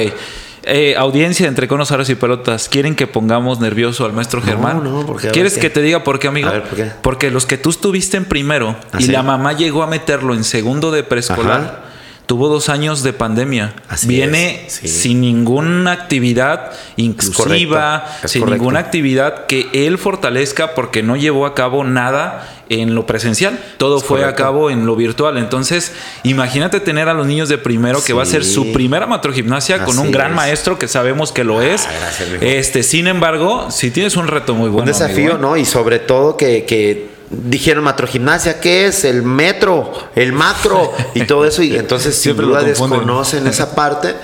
Eh, 0.63 0.95
audiencia 0.97 1.49
entre 1.49 1.67
conos, 1.69 1.91
aros 1.91 2.11
y 2.11 2.15
pelotas. 2.15 2.69
¿Quieren 2.69 2.95
que 2.95 3.07
pongamos 3.07 3.61
nervioso 3.61 4.05
al 4.05 4.13
maestro 4.13 4.43
Germán? 4.43 4.85
no, 4.85 5.07
porque 5.07 5.27
a 5.27 5.29
ver 5.29 5.33
¿Quieres 5.33 5.57
que 5.57 5.71
te 5.71 5.81
diga 5.81 6.05
por 6.05 6.19
qué, 6.19 6.29
amigo? 6.29 6.49
A 6.49 6.53
ver, 6.53 6.63
¿por 6.65 6.77
qué? 6.77 6.91
Porque 7.01 7.31
los 7.31 7.47
que 7.47 7.57
tú 7.57 7.71
estuviste 7.71 8.17
en 8.19 8.27
primero 8.27 8.77
¿Ah, 8.93 8.99
y 8.99 9.05
sí? 9.05 9.13
la 9.13 9.23
mamá 9.23 9.55
llegó 9.55 9.83
a 9.83 9.87
meterlo 9.87 10.35
en 10.35 10.45
segundo 10.45 10.91
de 10.91 11.03
preescolar, 11.03 11.89
tuvo 12.27 12.49
dos 12.49 12.69
años 12.69 13.03
de 13.03 13.15
pandemia. 13.15 13.73
Así 13.89 14.07
Viene 14.07 14.67
es, 14.67 14.75
sí. 14.75 14.89
sin 14.89 15.23
ninguna 15.23 15.93
actividad 15.93 16.73
inclusiva, 16.97 18.03
correcto, 18.05 18.29
sin 18.29 18.43
correcto. 18.43 18.59
ninguna 18.63 18.81
actividad 18.81 19.47
que 19.47 19.69
él 19.73 19.97
fortalezca 19.97 20.75
porque 20.75 21.03
no 21.03 21.17
llevó 21.17 21.47
a 21.47 21.55
cabo 21.55 21.85
nada 21.85 22.60
en 22.71 22.95
lo 22.95 23.05
presencial, 23.05 23.59
todo 23.77 23.99
Es 23.99 24.05
fue 24.05 24.25
a 24.25 24.35
cabo 24.35 24.71
en 24.71 24.87
lo 24.87 24.97
virtual. 24.97 25.37
Entonces, 25.37 25.93
imagínate 26.23 26.81
tener 26.81 27.09
a 27.09 27.15
los 27.15 27.27
niños 27.27 27.49
de 27.51 27.59
primero 27.59 28.03
que 28.03 28.13
va 28.15 28.23
a 28.23 28.27
ser 28.27 28.45
Sí. 28.45 28.55
su 28.55 28.73
primera 28.73 29.07
matrogimnasia 29.07 29.85
con 29.85 29.99
Así 29.99 30.07
un 30.07 30.13
gran 30.13 30.31
es. 30.31 30.37
maestro 30.37 30.79
que 30.79 30.89
sabemos 30.89 31.33
que 31.33 31.45
lo 31.45 31.61
es. 31.61 31.87
gracias, 32.01 32.29
mijo. 32.31 32.43
Este, 32.45 32.83
sin 32.85 33.09
embargo, 33.09 33.71
si 33.71 33.91
tienes 33.91 34.17
un 34.17 34.29
reto 34.29 34.55
muy 34.55 34.69
bueno. 34.71 34.85
un 34.85 34.87
desafío, 34.87 35.33
amigo, 35.33 35.35
¿eh? 35.35 35.41
¿no? 35.41 35.57
Y 35.57 35.65
sobre 35.65 35.99
todo 35.99 36.37
que, 36.37 36.65
que 36.65 37.10
dijeron 37.31 37.85
macrogimnasia, 37.85 38.61
¿qué 38.61 38.87
es? 38.87 39.05
El 39.05 39.23
metro, 39.23 39.93
el 40.17 40.33
macro 40.33 40.93
y 41.15 41.25
todo 41.25 41.45
eso. 41.45 41.63
Y 41.63 41.77
entonces 41.77 42.15
sin 42.15 42.23
Siempre 42.35 42.47
duda 42.47 42.63
desconocen 42.63 43.47
esa 43.47 43.75
parte. 43.75 44.15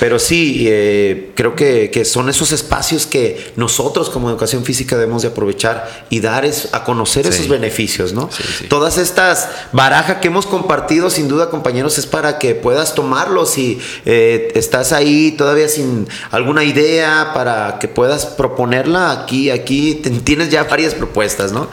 Pero 0.00 0.18
sí, 0.18 0.66
eh, 0.68 1.30
creo 1.34 1.54
que, 1.54 1.90
que 1.90 2.04
son 2.04 2.28
esos 2.28 2.52
espacios 2.52 3.06
que 3.06 3.52
nosotros 3.56 4.10
como 4.10 4.28
educación 4.28 4.64
física 4.64 4.96
debemos 4.96 5.22
de 5.22 5.28
aprovechar 5.28 6.06
y 6.10 6.20
dar 6.20 6.44
es- 6.44 6.68
a 6.72 6.84
conocer 6.84 7.24
Sí. 7.24 7.30
esos 7.30 7.48
beneficios, 7.48 8.12
¿no? 8.12 8.28
Sí, 8.30 8.42
sí. 8.58 8.64
Todas 8.66 8.98
estas 8.98 9.48
barajas 9.72 10.18
que 10.18 10.28
hemos 10.28 10.46
compartido, 10.46 11.08
sin 11.08 11.28
duda, 11.28 11.48
compañeros, 11.50 11.96
es 11.98 12.06
para 12.06 12.38
que 12.38 12.54
puedas 12.54 12.94
tomarlos 12.94 13.50
si 13.50 13.78
eh, 14.04 14.52
estás 14.54 14.92
ahí 14.92 15.32
todavía 15.32 15.68
sin 15.68 16.08
alguna 16.30 16.64
idea, 16.64 17.30
para 17.32 17.78
que 17.78 17.88
puedas 17.88 18.26
proponerla 18.26 19.12
aquí, 19.12 19.50
aquí 19.50 19.94
tienes 20.24 20.50
ya 20.50 20.64
varias 20.64 20.94
propuestas, 20.94 21.52
¿no? 21.52 21.68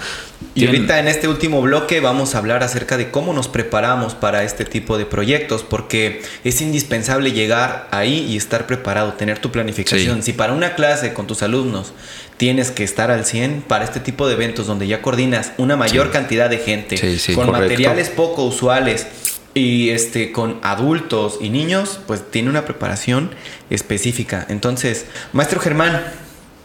Y 0.56 0.68
ahorita 0.68 1.00
en 1.00 1.08
este 1.08 1.28
último 1.28 1.62
bloque 1.62 2.00
vamos 2.00 2.36
a 2.36 2.38
hablar 2.38 2.62
acerca 2.62 2.96
de 2.98 3.10
cómo 3.10 3.34
nos 3.34 3.48
preparamos 3.48 4.14
para 4.14 4.44
este 4.44 4.66
tipo 4.66 4.98
de 4.98 5.06
proyectos, 5.06 5.64
porque 5.64 6.22
es 6.44 6.62
indispensable 6.62 7.32
llegar 7.32 7.88
ahí 7.92 8.28
y 8.30 8.38
estar 8.38 8.68
preparado, 8.68 9.14
tener 9.14 9.40
tu 9.40 9.52
planificación. 9.52 10.18
Sí. 10.18 10.32
Si 10.32 10.34
para 10.34 10.54
una 10.54 10.76
clase 10.76 11.14
con 11.14 11.26
tus 11.26 11.42
alumnos 11.42 11.94
tienes 12.38 12.70
que 12.70 12.84
estar 12.84 13.10
al 13.10 13.26
100, 13.26 13.64
para 13.68 13.84
este 13.84 14.00
tipo 14.00 14.28
de 14.28 14.34
eventos 14.34 14.68
donde 14.68 14.88
ya 14.88 15.02
coordinas 15.02 15.54
una 15.58 15.76
mayor 15.76 16.12
cantidad 16.12 16.50
de 16.50 16.58
gente, 16.58 16.98
sí, 16.98 17.34
con 17.34 17.48
correcto. 17.48 17.70
materiales 17.70 18.10
poco 18.10 18.44
usuales 18.44 19.08
y 19.56 19.90
este 19.90 20.32
con 20.32 20.60
adultos 20.64 21.38
y 21.42 21.50
niños, 21.50 22.00
pues 22.08 22.30
tiene 22.30 22.50
una 22.50 22.66
preparación 22.66 23.32
específica. 23.70 24.46
Entonces, 24.50 25.06
maestro 25.32 25.60
Germán, 25.60 26.04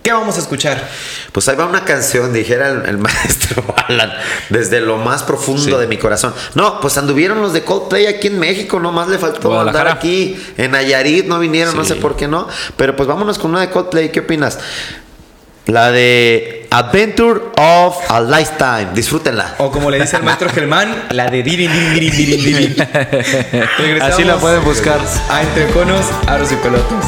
¿qué 0.02 0.12
vamos 0.12 0.36
a 0.36 0.40
escuchar? 0.40 0.88
Pues 1.32 1.48
ahí 1.48 1.56
va 1.56 1.66
una 1.66 1.84
canción, 1.84 2.32
dijera 2.32 2.68
el, 2.68 2.86
el 2.86 2.98
maestro 2.98 3.62
Alan, 3.88 4.12
desde 4.48 4.80
lo 4.80 4.96
más 4.96 5.22
profundo 5.22 5.62
Sí. 5.62 5.70
de 5.72 5.86
mi 5.86 5.96
corazón. 5.98 6.32
No, 6.54 6.80
pues 6.80 6.96
anduvieron 6.98 7.40
los 7.42 7.52
de 7.52 7.62
Coldplay 7.64 8.06
aquí 8.06 8.28
en 8.28 8.38
México, 8.38 8.80
nomás 8.80 9.08
le 9.08 9.18
faltó 9.18 9.58
andar 9.60 9.88
aquí. 9.88 10.40
En 10.56 10.70
Nayarit 10.72 11.26
no 11.26 11.38
vinieron, 11.38 11.76
no 11.76 11.84
sé 11.84 11.96
por 11.96 12.16
qué 12.16 12.28
no. 12.28 12.48
Pero 12.76 12.96
pues 12.96 13.08
vámonos 13.08 13.38
con 13.38 13.50
una 13.50 13.60
de 13.60 13.70
Coldplay, 13.70 14.10
¿qué 14.10 14.20
opinas? 14.20 14.58
La 15.66 15.90
de 15.90 16.66
Adventure 16.70 17.40
of 17.58 17.96
a 18.10 18.22
Lifetime. 18.22 18.88
Disfrútenla. 18.94 19.56
O 19.58 19.70
como 19.70 19.90
le 19.90 20.00
dice 20.00 20.16
el 20.16 20.22
maestro 20.22 20.48
Germán, 20.48 21.04
la 21.10 21.28
de 21.28 21.42
dirin, 21.42 21.70
dirin, 21.70 21.92
dirin, 22.16 22.16
dirin, 22.16 22.44
dirin. 22.44 22.76
Regresamos 23.76 24.02
Así 24.14 24.24
la 24.24 24.36
pueden 24.36 24.64
buscar. 24.64 24.98
A 25.28 25.42
Entre 25.42 25.66
Conos, 25.68 26.06
Aros 26.26 26.50
y 26.52 26.56
Pelotas. 26.56 27.04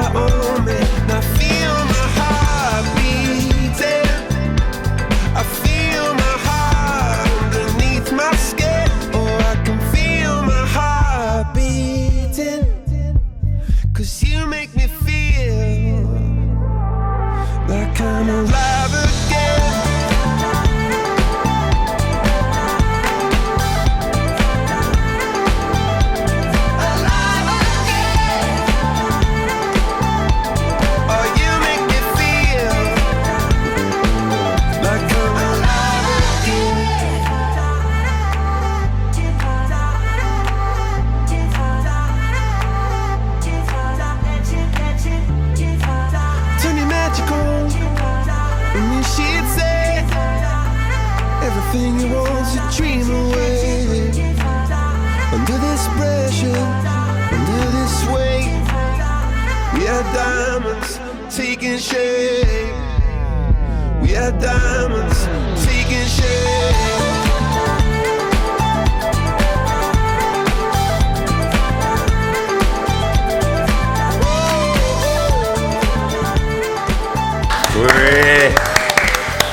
my 0.00 0.14
own. 0.14 0.29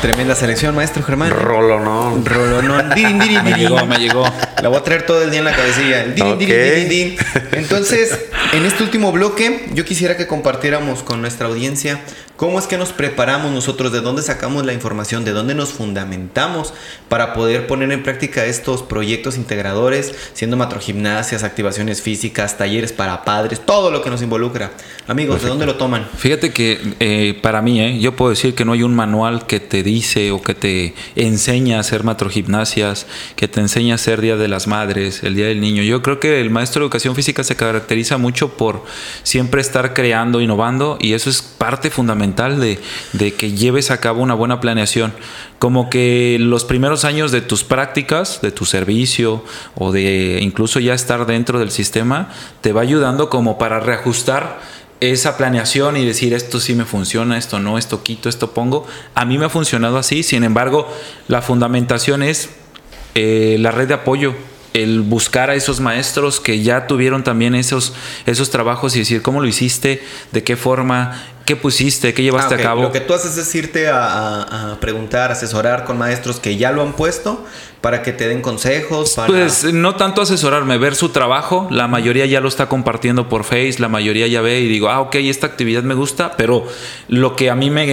Tremenda 0.02 0.36
selección, 0.36 0.76
maestro 0.76 1.02
Germán. 1.04 1.32
Rolo, 1.32 1.80
¿no? 1.80 2.16
Dirin, 2.96 3.20
dirin, 3.20 3.44
Me 3.44 3.54
llegó, 3.54 3.86
me 3.86 3.98
llegó. 3.98 4.24
La 4.62 4.70
voy 4.70 4.78
a 4.78 4.84
traer 4.84 5.06
todo 5.06 5.24
el 5.24 5.32
día 5.32 5.40
en 5.40 5.46
la 5.46 5.56
cabecilla. 5.56 6.04
Dirin. 6.04 7.18
Entonces, 7.54 8.18
en 8.54 8.66
este 8.66 8.84
último 8.84 9.12
bloque, 9.12 9.68
yo 9.74 9.86
quisiera 9.86 10.16
que 10.16 10.28
compartiéramos 10.28 11.02
con 11.02 11.22
nuestra 11.22 11.48
audiencia 11.48 12.00
cómo 12.38 12.60
es 12.60 12.68
que 12.68 12.78
nos 12.78 12.94
preparamos 12.94 13.52
nosotros, 13.52 13.92
de 13.92 14.00
dónde 14.00 14.22
sacamos 14.22 14.64
la 14.64 14.72
información, 14.72 15.26
de 15.26 15.32
dónde 15.32 15.56
nos 15.56 15.74
fundamentamos 15.74 16.74
para 17.10 17.34
poder 17.34 17.66
poner 17.66 17.92
en 17.92 18.04
práctica 18.04 18.46
estos 18.46 18.84
proyectos 18.84 19.38
integradores, 19.38 20.14
siendo 20.34 20.56
macrogimnasias, 20.56 21.44
activaciones 21.44 22.02
físicas, 22.02 22.58
talleres 22.58 22.94
para 22.94 23.26
padres, 23.26 23.60
todo 23.60 23.90
lo 23.92 24.04
que 24.04 24.12
nos 24.12 24.22
involucra. 24.22 24.72
Amigos, 25.08 25.42
¿de 25.42 25.50
dónde 25.50 25.66
lo 25.66 25.76
toman? 25.76 26.08
Fíjate 26.16 26.54
que 26.54 26.80
eh, 27.00 27.38
para 27.42 27.62
mí, 27.62 27.82
eh, 27.82 28.00
yo 28.00 28.16
puedo 28.16 28.30
decir 28.30 28.54
que 28.54 28.66
no 28.66 28.74
hay 28.74 28.84
un 28.84 28.96
manual 28.96 29.48
que 29.48 29.60
te 29.60 29.82
dice 29.82 30.32
o 30.32 30.42
que 30.42 30.54
te 30.54 30.94
enseña 31.16 31.78
a 31.78 31.80
hacer 31.80 32.04
matrogimnasias, 32.04 33.08
que 33.36 33.48
te 33.48 33.62
enseña 33.62 33.94
a 33.94 33.96
hacer 33.96 34.22
Día 34.22 34.38
de 34.38 34.48
las 34.48 34.68
Madres, 34.68 35.24
el 35.24 35.34
Día 35.34 35.48
del 35.48 35.60
Niño. 35.60 35.82
Yo 35.82 36.04
creo 36.04 36.20
que 36.20 36.40
el 36.40 36.52
maestro 36.52 36.82
de 36.82 36.86
educación 36.86 37.16
física 37.16 37.44
se 37.44 37.56
caracteriza 37.56 38.20
mucho 38.20 38.56
por 38.58 38.86
siempre 39.24 39.60
estar 39.60 39.96
creando, 39.96 40.40
innovando 40.40 41.00
y 41.02 41.14
eso 41.14 41.32
es 41.32 41.42
parte 41.42 41.90
fundamental 41.90 42.27
de, 42.36 43.34
que 43.34 43.52
lleves 43.52 43.92
a 43.92 44.00
cabo 44.00 44.22
una 44.22 44.34
buena 44.34 44.60
planeación. 44.60 45.14
Como 45.60 45.90
que 45.90 46.38
los 46.40 46.66
primeros 46.66 47.06
años 47.06 47.32
de 47.32 47.42
tus 47.42 47.64
prácticas, 47.64 48.42
de 48.42 48.52
tu 48.52 48.66
servicio 48.66 49.44
o 49.76 49.92
de 49.92 50.40
incluso 50.42 50.80
ya 50.80 50.94
estar 50.94 51.26
dentro 51.26 51.60
del 51.60 51.72
sistema, 51.72 52.30
te 52.62 52.74
va 52.74 52.82
ayudando 52.82 53.30
como 53.30 53.58
para 53.58 53.80
reajustar 53.80 54.60
esa 55.00 55.38
planeación 55.38 55.96
y 55.96 56.06
decir 56.06 56.34
esto 56.34 56.60
sí 56.60 56.74
me 56.74 56.86
funciona, 56.86 57.38
esto 57.38 57.60
no, 57.60 57.78
esto 57.78 58.04
quito, 58.04 58.30
esto 58.30 58.52
pongo. 58.52 58.86
A 59.16 59.26
mí 59.26 59.38
me 59.38 59.46
ha 59.46 59.50
funcionado 59.50 59.98
así, 59.98 60.24
sin 60.24 60.44
embargo, 60.44 60.92
la 61.28 61.42
fundamentación 61.42 62.24
es 62.24 62.50
eh, 63.16 63.58
la 63.60 63.72
red 63.72 63.88
de 63.88 63.94
apoyo, 63.94 64.36
el 64.74 65.02
buscar 65.02 65.50
a 65.50 65.56
esos 65.56 65.80
maestros 65.80 66.40
que 66.40 66.62
ya 66.62 66.88
tuvieron 66.88 67.24
también 67.24 67.56
esos, 67.56 67.94
esos 68.26 68.50
trabajos 68.50 68.96
y 68.96 69.00
decir 69.00 69.22
cómo 69.22 69.42
lo 69.42 69.48
hiciste, 69.48 70.04
de 70.32 70.44
qué 70.44 70.56
forma, 70.56 71.20
qué 71.48 71.56
pusiste, 71.56 72.14
qué 72.14 72.22
llevaste 72.22 72.54
Ah, 72.54 72.58
a 72.60 72.62
cabo. 72.62 72.82
Lo 72.84 72.92
que 72.92 73.00
tú 73.00 73.16
haces 73.16 73.36
es 73.38 73.56
irte 73.56 73.88
a, 73.88 74.04
a- 74.06 74.74
a 74.74 74.80
preguntar, 74.80 75.32
asesorar 75.32 75.86
con 75.86 75.98
maestros 75.98 76.40
que 76.40 76.58
ya 76.58 76.72
lo 76.72 76.84
han 76.84 76.94
puesto 76.94 77.44
para 77.82 78.04
que 78.04 78.12
te 78.12 78.28
den 78.28 78.42
consejos. 78.42 79.14
Para... 79.16 79.28
Pues 79.28 79.64
no 79.74 79.96
tanto 79.96 80.22
asesorarme, 80.22 80.78
ver 80.78 80.94
su 80.96 81.10
trabajo, 81.10 81.68
la 81.72 81.88
mayoría 81.88 82.26
ya 82.26 82.42
lo 82.42 82.50
está 82.50 82.68
compartiendo 82.68 83.30
por 83.30 83.44
Face, 83.46 83.76
la 83.80 83.88
mayoría 83.88 84.28
ya 84.28 84.42
ve 84.42 84.60
y 84.60 84.68
digo, 84.68 84.90
ah, 84.90 85.00
ok, 85.00 85.16
esta 85.16 85.48
actividad 85.48 85.84
me 85.84 85.94
gusta, 85.94 86.34
pero 86.38 86.66
lo 87.08 87.36
que 87.36 87.50
a 87.50 87.56
mí 87.56 87.70
me, 87.70 87.86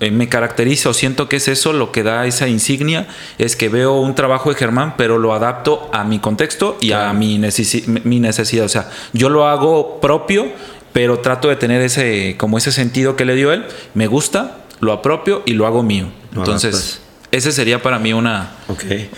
eh, 0.00 0.10
me 0.10 0.28
caracteriza 0.28 0.90
o 0.90 0.94
siento 0.94 1.28
que 1.28 1.36
es 1.36 1.48
eso, 1.48 1.72
lo 1.72 1.90
que 1.90 2.02
da 2.02 2.26
esa 2.26 2.48
insignia, 2.48 3.06
es 3.38 3.56
que 3.56 3.68
veo 3.70 3.94
un 3.94 4.14
trabajo 4.14 4.50
de 4.50 4.56
Germán, 4.56 4.94
pero 4.98 5.16
lo 5.16 5.32
adapto 5.32 5.88
a 5.92 6.04
mi 6.04 6.18
contexto 6.18 6.76
y 6.82 6.92
a 6.92 7.10
mi, 7.14 7.38
necesi- 7.38 7.86
mi 8.04 8.20
necesidad, 8.20 8.66
o 8.66 8.68
sea, 8.68 8.90
yo 9.14 9.30
lo 9.30 9.46
hago 9.48 10.00
propio, 10.02 10.48
pero 10.94 11.18
trato 11.18 11.48
de 11.48 11.56
tener 11.56 11.82
ese, 11.82 12.36
como 12.38 12.56
ese 12.56 12.70
sentido 12.70 13.16
que 13.16 13.24
le 13.24 13.34
dio 13.34 13.52
él, 13.52 13.66
me 13.94 14.06
gusta, 14.06 14.58
lo 14.78 14.92
apropio 14.92 15.42
y 15.44 15.54
lo 15.54 15.66
hago 15.66 15.82
mío. 15.82 16.06
Entonces, 16.36 17.00
ese 17.32 17.50
sería 17.50 17.82
para 17.82 17.98
mí 17.98 18.12
una, 18.12 18.52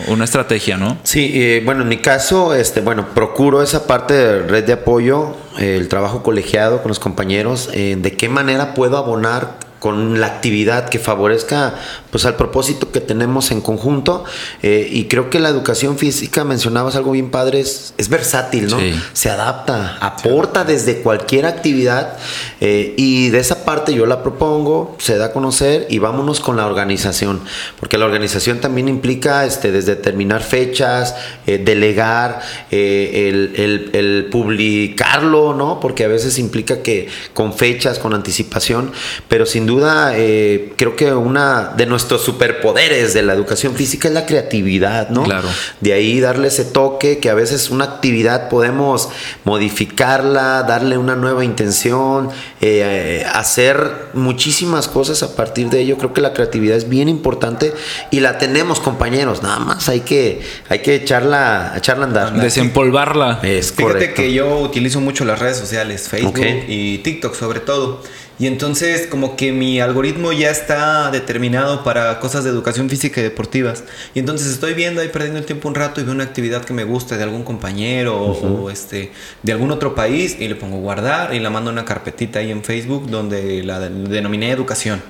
una 0.07 0.23
estrategia, 0.23 0.75
¿no? 0.75 0.97
Sí, 1.03 1.31
eh, 1.35 1.61
bueno, 1.63 1.83
en 1.83 1.87
mi 1.87 1.97
caso, 1.97 2.55
este, 2.55 2.81
bueno, 2.81 3.09
procuro 3.13 3.61
esa 3.61 3.85
parte 3.85 4.15
de 4.15 4.39
red 4.39 4.63
de 4.63 4.73
apoyo, 4.73 5.35
eh, 5.59 5.77
el 5.77 5.87
trabajo 5.87 6.23
colegiado 6.23 6.81
con 6.81 6.89
los 6.89 6.97
compañeros, 6.97 7.69
eh, 7.73 7.95
de 7.95 8.17
qué 8.17 8.27
manera 8.27 8.73
puedo 8.73 8.97
abonar 8.97 9.59
con 9.79 10.19
la 10.19 10.27
actividad 10.27 10.89
que 10.89 10.99
favorezca 10.99 11.75
pues 12.11 12.25
al 12.25 12.35
propósito 12.35 12.91
que 12.91 12.99
tenemos 13.01 13.51
en 13.51 13.61
conjunto. 13.61 14.23
Eh, 14.63 14.87
y 14.91 15.05
creo 15.05 15.29
que 15.29 15.39
la 15.39 15.49
educación 15.49 15.97
física 15.97 16.43
mencionabas 16.43 16.95
algo 16.95 17.11
bien 17.11 17.29
padre 17.29 17.59
es, 17.59 17.93
es 17.97 18.09
versátil 18.09 18.67
no 18.67 18.79
Sí. 18.79 18.93
se 19.13 19.29
adapta 19.29 19.97
aporta 20.01 20.63
desde 20.63 21.01
cualquier 21.01 21.45
actividad 21.45 22.17
eh, 22.61 22.93
y 22.97 23.29
de 23.29 23.39
esa 23.39 23.65
parte 23.65 23.93
yo 23.93 24.05
la 24.05 24.23
propongo 24.23 24.95
se 24.99 25.17
da 25.17 25.25
a 25.27 25.31
conocer 25.33 25.85
y 25.89 25.99
vámonos 25.99 26.39
con 26.39 26.57
la 26.57 26.65
organización 26.65 27.41
porque 27.79 27.97
la 27.97 28.05
organización 28.05 28.59
también 28.59 28.87
implica 28.87 29.45
este 29.45 29.71
desde 29.71 29.95
determinar 29.95 30.41
fechas 30.41 31.15
eh, 31.45 31.57
delegar 31.63 32.39
el, 32.71 33.53
el- 33.55 33.89
el 33.93 34.25
publicarlo 34.31 35.53
no 35.53 35.79
porque 35.79 36.03
a 36.05 36.07
veces 36.07 36.39
implica 36.39 36.81
que 36.81 37.09
con 37.33 37.53
fechas 37.53 37.99
con 37.99 38.13
anticipación 38.13 38.91
pero 39.27 39.45
sin 39.45 39.66
duda 39.67 40.13
eh, 40.15 40.73
creo 40.77 40.95
que 40.95 41.13
una 41.13 41.73
de 41.77 41.85
nuestros 41.85 42.23
superpoderes 42.23 43.13
de 43.13 43.21
la 43.21 43.33
educación 43.33 43.75
física 43.75 44.07
es 44.07 44.13
la 44.15 44.25
creatividad 44.25 45.09
no 45.09 45.23
Claro. 45.23 45.47
de 45.81 45.93
ahí 45.93 46.19
darle 46.19 46.47
ese 46.47 46.65
toque 46.65 47.19
que 47.19 47.29
a 47.29 47.35
veces 47.35 47.69
una 47.69 47.85
actividad 47.85 48.49
podemos 48.49 49.09
modificarla, 49.43 50.63
darle 50.63 50.97
una 50.97 51.15
nueva 51.15 51.43
intención, 51.43 52.29
eh, 52.61 53.25
hacer 53.33 54.07
muchísimas 54.13 54.87
cosas 54.87 55.23
a 55.23 55.35
partir 55.35 55.69
de 55.69 55.81
ello. 55.81 55.97
Creo 55.97 56.13
que 56.13 56.21
la 56.21 56.33
creatividad 56.33 56.77
es 56.77 56.87
bien 56.89 57.09
importante 57.09 57.73
y 58.11 58.19
la 58.21 58.37
tenemos, 58.37 58.79
compañeros. 58.79 59.43
Nada 59.43 59.59
más 59.59 59.89
hay 59.89 60.01
que, 60.01 60.41
hay 60.69 60.79
que 60.79 60.95
echarla, 60.95 61.73
echarla 61.75 62.05
a 62.05 62.07
andar. 62.07 62.33
Desempolvarla. 62.41 63.39
Es 63.43 63.71
Fíjate 63.71 63.83
correcto. 63.83 64.21
que 64.21 64.33
yo 64.33 64.59
utilizo 64.59 65.01
mucho 65.01 65.25
las 65.25 65.39
redes 65.39 65.57
sociales, 65.57 66.07
Facebook 66.07 66.37
Ok. 66.39 66.45
y 66.67 66.99
TikTok 66.99 67.35
sobre 67.35 67.59
todo. 67.59 68.01
Y 68.39 68.45
entonces 68.45 69.07
como 69.07 69.35
que 69.35 69.51
mi 69.51 69.79
algoritmo 69.79 70.31
ya 70.31 70.51
está 70.51 71.09
determinado 71.09 71.83
para 71.83 72.19
cosas 72.19 72.43
de 72.43 72.51
educación 72.51 72.87
física 72.89 73.19
y 73.19 73.23
deportivas. 73.23 73.83
Y 74.13 74.19
entonces 74.19 74.47
estoy 74.49 74.73
viendo 74.75 75.01
ahí 75.01 75.07
perdiendo 75.07 75.39
el 75.39 75.45
tiempo 75.45 75.67
un 75.67 75.73
rato 75.75 76.01
y 76.01 76.03
veo 76.03 76.13
una 76.13 76.23
actividad 76.25 76.63
que 76.63 76.73
me 76.73 76.83
gusta 76.83 77.17
de 77.17 77.23
algún 77.23 77.43
compañero 77.43 78.15
o- 78.15 78.63
o 78.65 78.69
este 78.69 79.11
de 79.41 79.51
algún 79.51 79.71
otro 79.71 79.95
país 79.95 80.37
y 80.39 80.47
le 80.47 80.55
pongo 80.55 80.77
guardar 80.77 81.33
y 81.33 81.39
la 81.39 81.49
mando 81.49 81.71
a 81.71 81.73
una 81.73 81.83
carpetita 81.85 82.37
ahí 82.39 82.51
en 82.51 82.63
Facebook 82.63 83.09
donde 83.09 83.63
la 83.63 83.79
de- 83.79 83.89
denominé 84.07 84.51
educación. 84.51 85.01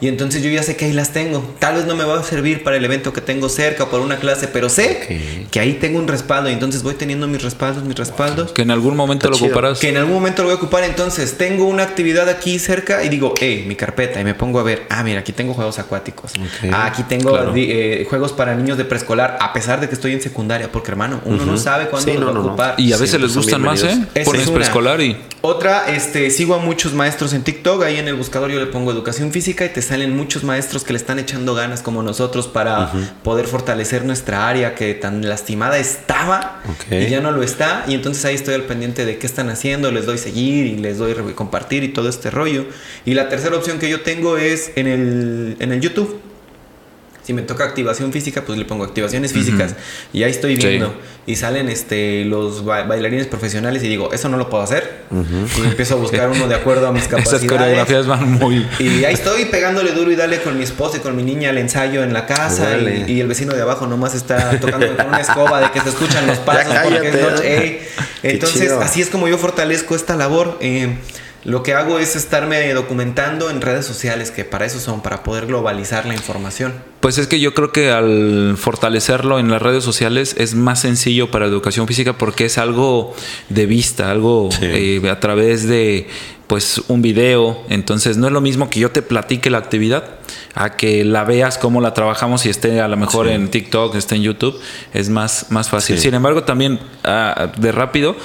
Y 0.00 0.08
entonces 0.08 0.42
yo 0.42 0.50
ya 0.50 0.62
sé 0.62 0.76
que 0.76 0.84
ahí 0.84 0.92
las 0.92 1.12
tengo. 1.12 1.42
Tal 1.58 1.74
vez 1.74 1.86
no 1.86 1.96
me 1.96 2.04
va 2.04 2.20
a 2.20 2.22
servir 2.22 2.62
para 2.62 2.76
el 2.76 2.84
evento 2.84 3.12
que 3.12 3.20
tengo 3.20 3.48
cerca 3.48 3.84
o 3.84 3.90
para 3.90 4.02
una 4.02 4.16
clase, 4.18 4.46
pero 4.48 4.68
sé 4.68 5.46
que 5.50 5.58
ahí 5.60 5.74
tengo 5.74 5.98
un 5.98 6.06
respaldo 6.06 6.48
y 6.50 6.52
entonces 6.52 6.82
voy 6.82 6.94
teniendo 6.94 7.26
mis 7.26 7.42
respaldos, 7.42 7.82
mis 7.84 7.96
respaldos. 7.96 8.52
Que 8.52 8.62
en 8.62 8.70
algún 8.70 8.94
momento 8.96 9.26
Está 9.26 9.30
lo 9.30 9.36
chido. 9.36 9.46
ocuparás. 9.48 9.78
Que 9.80 9.88
en 9.88 9.96
algún 9.96 10.14
momento 10.14 10.42
lo 10.42 10.48
voy 10.48 10.54
a 10.56 10.58
ocupar. 10.58 10.84
Entonces, 10.84 11.36
tengo 11.36 11.64
una 11.66 11.82
actividad 11.82 12.28
aquí 12.28 12.58
cerca 12.58 13.02
y 13.02 13.08
digo, 13.08 13.34
hey, 13.40 13.64
mi 13.66 13.74
carpeta. 13.74 14.20
Y 14.20 14.24
me 14.24 14.34
pongo 14.34 14.60
a 14.60 14.62
ver, 14.62 14.86
ah, 14.88 15.02
mira, 15.02 15.20
aquí 15.20 15.32
tengo 15.32 15.52
juegos 15.54 15.78
acuáticos. 15.78 16.32
Ah, 16.72 16.86
aquí 16.86 17.02
tengo 17.02 17.30
Claro. 17.32 17.52
eh, 17.56 18.06
juegos 18.08 18.32
para 18.32 18.54
niños 18.54 18.78
de 18.78 18.84
preescolar, 18.84 19.36
a 19.40 19.52
pesar 19.52 19.80
de 19.80 19.88
que 19.88 19.94
estoy 19.94 20.12
en 20.12 20.20
secundaria. 20.22 20.70
Porque, 20.70 20.90
hermano, 20.92 21.20
uno 21.24 21.44
no 21.44 21.56
sabe 21.58 21.86
cuándo 21.88 22.10
Sí, 22.12 22.16
los 22.16 22.20
no, 22.20 22.26
va 22.26 22.30
a 22.30 22.34
no, 22.34 22.40
no. 22.42 22.48
ocupar. 22.50 22.74
Y 22.78 22.92
a 22.92 22.96
Sí, 22.96 23.02
veces 23.02 23.20
les 23.20 23.34
gustan 23.34 23.62
más, 23.62 23.82
¿eh? 23.82 23.98
Pones 24.24 24.48
preescolar 24.48 25.00
y. 25.00 25.16
Otra, 25.50 25.88
este, 25.88 26.28
sigo 26.28 26.54
a 26.54 26.58
muchos 26.58 26.92
maestros 26.92 27.32
en 27.32 27.42
TikTok. 27.42 27.82
Ahí 27.82 27.96
en 27.96 28.06
el 28.06 28.16
buscador 28.16 28.50
yo 28.50 28.60
le 28.60 28.66
pongo 28.66 28.92
educación 28.92 29.32
física 29.32 29.64
y 29.64 29.70
te 29.70 29.80
salen 29.80 30.14
muchos 30.14 30.44
maestros 30.44 30.84
que 30.84 30.92
le 30.92 30.98
están 30.98 31.18
echando 31.18 31.54
ganas 31.54 31.80
como 31.80 32.02
nosotros 32.02 32.48
para 32.48 32.92
poder 33.22 33.46
fortalecer 33.46 34.04
nuestra 34.04 34.46
área 34.46 34.74
que 34.74 34.92
tan 34.92 35.26
lastimada 35.26 35.78
estaba 35.78 36.62
y 36.90 37.06
ya 37.06 37.22
no 37.22 37.32
lo 37.32 37.42
está. 37.42 37.86
Y 37.88 37.94
entonces 37.94 38.26
ahí 38.26 38.34
estoy 38.34 38.56
al 38.56 38.64
pendiente 38.64 39.06
de 39.06 39.16
qué 39.16 39.26
están 39.26 39.48
haciendo, 39.48 39.90
les 39.90 40.04
doy 40.04 40.18
seguir 40.18 40.66
y 40.66 40.76
les 40.76 40.98
doy 40.98 41.14
compartir 41.34 41.82
y 41.82 41.88
todo 41.94 42.10
este 42.10 42.30
rollo. 42.30 42.66
Y 43.06 43.14
la 43.14 43.30
tercera 43.30 43.56
opción 43.56 43.78
que 43.78 43.88
yo 43.88 44.02
tengo 44.02 44.36
es 44.36 44.72
en 44.76 44.86
el, 44.86 45.56
en 45.60 45.72
el 45.72 45.80
YouTube. 45.80 46.27
Si 47.28 47.34
me 47.34 47.42
toca 47.42 47.64
activación 47.64 48.10
física, 48.10 48.40
pues 48.46 48.58
le 48.58 48.64
pongo 48.64 48.84
activaciones 48.84 49.34
físicas. 49.34 49.74
Y 50.14 50.22
ahí 50.22 50.30
estoy 50.30 50.58
Sí. 50.58 50.66
viendo. 50.66 50.94
Y 51.26 51.36
salen 51.36 51.68
este 51.68 52.24
los 52.24 52.64
ba- 52.64 52.84
bailarines 52.84 53.26
profesionales 53.26 53.84
y 53.84 53.88
digo, 53.88 54.14
eso 54.14 54.30
no 54.30 54.38
lo 54.38 54.48
puedo 54.48 54.62
hacer. 54.64 55.02
Y 55.10 55.60
empiezo 55.66 55.96
a 55.96 55.98
buscar 55.98 56.30
uno 56.30 56.48
de 56.48 56.54
acuerdo 56.54 56.86
a 56.88 56.92
mis 56.92 57.02
capacidades. 57.06 57.42
Esas 57.44 57.52
coreografías 57.58 58.06
van 58.06 58.32
muy. 58.32 58.66
Y 58.78 59.04
ahí 59.04 59.12
estoy 59.12 59.44
pegándole 59.44 59.92
duro 59.92 60.10
y 60.10 60.16
dale 60.16 60.40
con 60.40 60.56
mi 60.56 60.64
esposa 60.64 60.96
y 60.96 61.00
con 61.00 61.14
mi 61.16 61.22
niña 61.22 61.50
al 61.50 61.58
ensayo 61.58 62.02
en 62.02 62.14
la 62.14 62.24
casa. 62.24 62.78
Y, 62.78 63.12
y 63.12 63.20
el 63.20 63.26
vecino 63.26 63.52
de 63.52 63.60
abajo 63.60 63.86
nomás 63.86 64.14
está 64.14 64.58
tocando 64.58 64.96
con 64.96 65.06
una 65.08 65.20
escoba 65.20 65.60
de 65.60 65.70
que 65.70 65.82
se 65.82 65.90
escuchan 65.90 66.26
los 66.26 66.38
pasos 66.38 66.72
porque 66.82 67.08
es 67.10 67.20
noche. 67.20 67.80
Entonces, 68.22 68.72
así 68.72 69.02
es 69.02 69.10
como 69.10 69.28
yo 69.28 69.36
fortalezco 69.36 69.94
esta 69.94 70.16
labor. 70.16 70.56
Eh, 70.62 70.96
lo 71.44 71.62
que 71.62 71.72
hago 71.74 71.98
es 71.98 72.16
estarme 72.16 72.72
documentando 72.74 73.48
en 73.50 73.60
redes 73.60 73.86
sociales, 73.86 74.30
que 74.30 74.44
para 74.44 74.66
eso 74.66 74.80
son, 74.80 75.02
para 75.02 75.22
poder 75.22 75.46
globalizar 75.46 76.04
la 76.06 76.14
información. 76.14 76.74
Pues 77.00 77.16
es 77.18 77.26
que 77.28 77.38
yo 77.40 77.54
creo 77.54 77.70
que 77.72 77.90
al 77.90 78.56
fortalecerlo 78.58 79.38
en 79.38 79.50
las 79.50 79.62
redes 79.62 79.84
sociales 79.84 80.34
es 80.38 80.54
más 80.54 80.80
sencillo 80.80 81.30
para 81.30 81.46
educación 81.46 81.86
física 81.86 82.14
porque 82.18 82.46
es 82.46 82.58
algo 82.58 83.14
de 83.48 83.66
vista, 83.66 84.10
algo 84.10 84.48
Sí. 84.50 84.58
eh, 84.64 85.10
a 85.10 85.20
través 85.20 85.66
de 85.68 86.08
pues 86.48 86.80
un 86.88 87.02
video. 87.02 87.62
Entonces 87.68 88.16
no 88.16 88.26
es 88.26 88.32
lo 88.32 88.40
mismo 88.40 88.68
que 88.70 88.80
yo 88.80 88.90
te 88.90 89.02
platique 89.02 89.50
la 89.50 89.58
actividad 89.58 90.04
a 90.54 90.76
que 90.76 91.04
la 91.04 91.22
veas 91.24 91.56
cómo 91.58 91.80
la 91.80 91.94
trabajamos 91.94 92.46
y 92.46 92.48
esté 92.48 92.80
a 92.80 92.88
lo 92.88 92.96
mejor 92.96 93.26
Sí. 93.28 93.32
en 93.34 93.48
TikTok, 93.50 93.94
esté 93.94 94.16
en 94.16 94.22
YouTube, 94.22 94.58
es 94.92 95.08
más, 95.10 95.46
más 95.50 95.68
fácil. 95.68 95.96
Sí. 95.96 96.02
Sin 96.04 96.14
embargo, 96.14 96.42
también 96.44 96.80
ah, 97.04 97.52
de 97.58 97.70
rápido, 97.70 98.16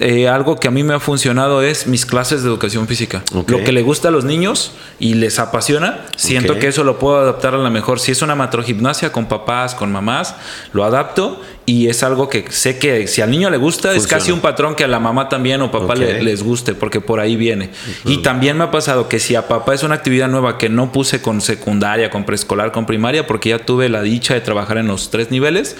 eh, 0.00 0.28
algo 0.28 0.60
que 0.60 0.68
a 0.68 0.70
mí 0.70 0.82
me 0.82 0.94
ha 0.94 1.00
funcionado 1.00 1.62
es 1.62 1.86
mis 1.86 2.06
clases 2.06 2.42
de 2.42 2.48
educación 2.48 2.86
física. 2.86 3.22
Lo 3.58 3.64
que 3.64 3.72
le 3.72 3.82
gusta 3.82 4.08
a 4.08 4.10
los 4.10 4.24
niños 4.24 4.72
y 5.00 5.14
les 5.14 5.38
apasiona, 5.38 6.04
siento 6.16 6.54
que 6.60 6.68
eso 6.68 6.84
lo 6.84 6.98
puedo 6.98 7.18
adaptar 7.18 7.54
a 7.54 7.58
lo 7.58 7.70
mejor. 7.70 7.98
Si 8.00 8.12
es 8.12 8.22
una 8.22 8.34
macrogimnasia 8.34 9.12
con 9.12 9.26
papás, 9.26 9.74
con 9.74 9.90
mamás, 9.92 10.34
lo 10.72 10.84
adapto 10.84 11.40
y 11.66 11.88
es 11.88 12.02
algo 12.02 12.28
que 12.30 12.46
sé 12.50 12.78
que 12.78 13.06
si 13.08 13.20
al 13.20 13.30
niño 13.30 13.50
le 13.50 13.58
gusta, 13.58 13.92
es 13.92 14.06
casi 14.06 14.30
un 14.32 14.40
patrón 14.40 14.74
que 14.74 14.84
a 14.84 14.88
la 14.88 15.00
mamá 15.00 15.28
también 15.28 15.60
o 15.62 15.70
papá 15.70 15.94
le- 15.94 16.22
les 16.22 16.42
guste, 16.42 16.74
porque 16.74 17.00
por 17.00 17.20
ahí 17.20 17.36
viene. 17.36 17.70
Y 18.04 18.18
también 18.18 18.56
me 18.56 18.64
ha 18.64 18.70
pasado 18.70 19.08
que 19.08 19.18
si 19.20 19.34
a 19.34 19.48
papá 19.48 19.74
es 19.74 19.82
una 19.82 19.94
actividad 19.96 20.28
nueva 20.28 20.56
que 20.58 20.68
no 20.70 20.92
puse 20.92 21.20
con 21.20 21.40
secundaria, 21.42 22.08
con 22.08 22.24
preescolar, 22.24 22.72
con 22.72 22.86
primaria, 22.86 23.26
porque 23.26 23.50
ya 23.50 23.58
tuve 23.58 23.88
la 23.90 24.00
dicha 24.02 24.32
de 24.34 24.40
trabajar 24.40 24.78
en 24.78 24.86
los 24.86 25.10
tres 25.10 25.30
niveles. 25.30 25.76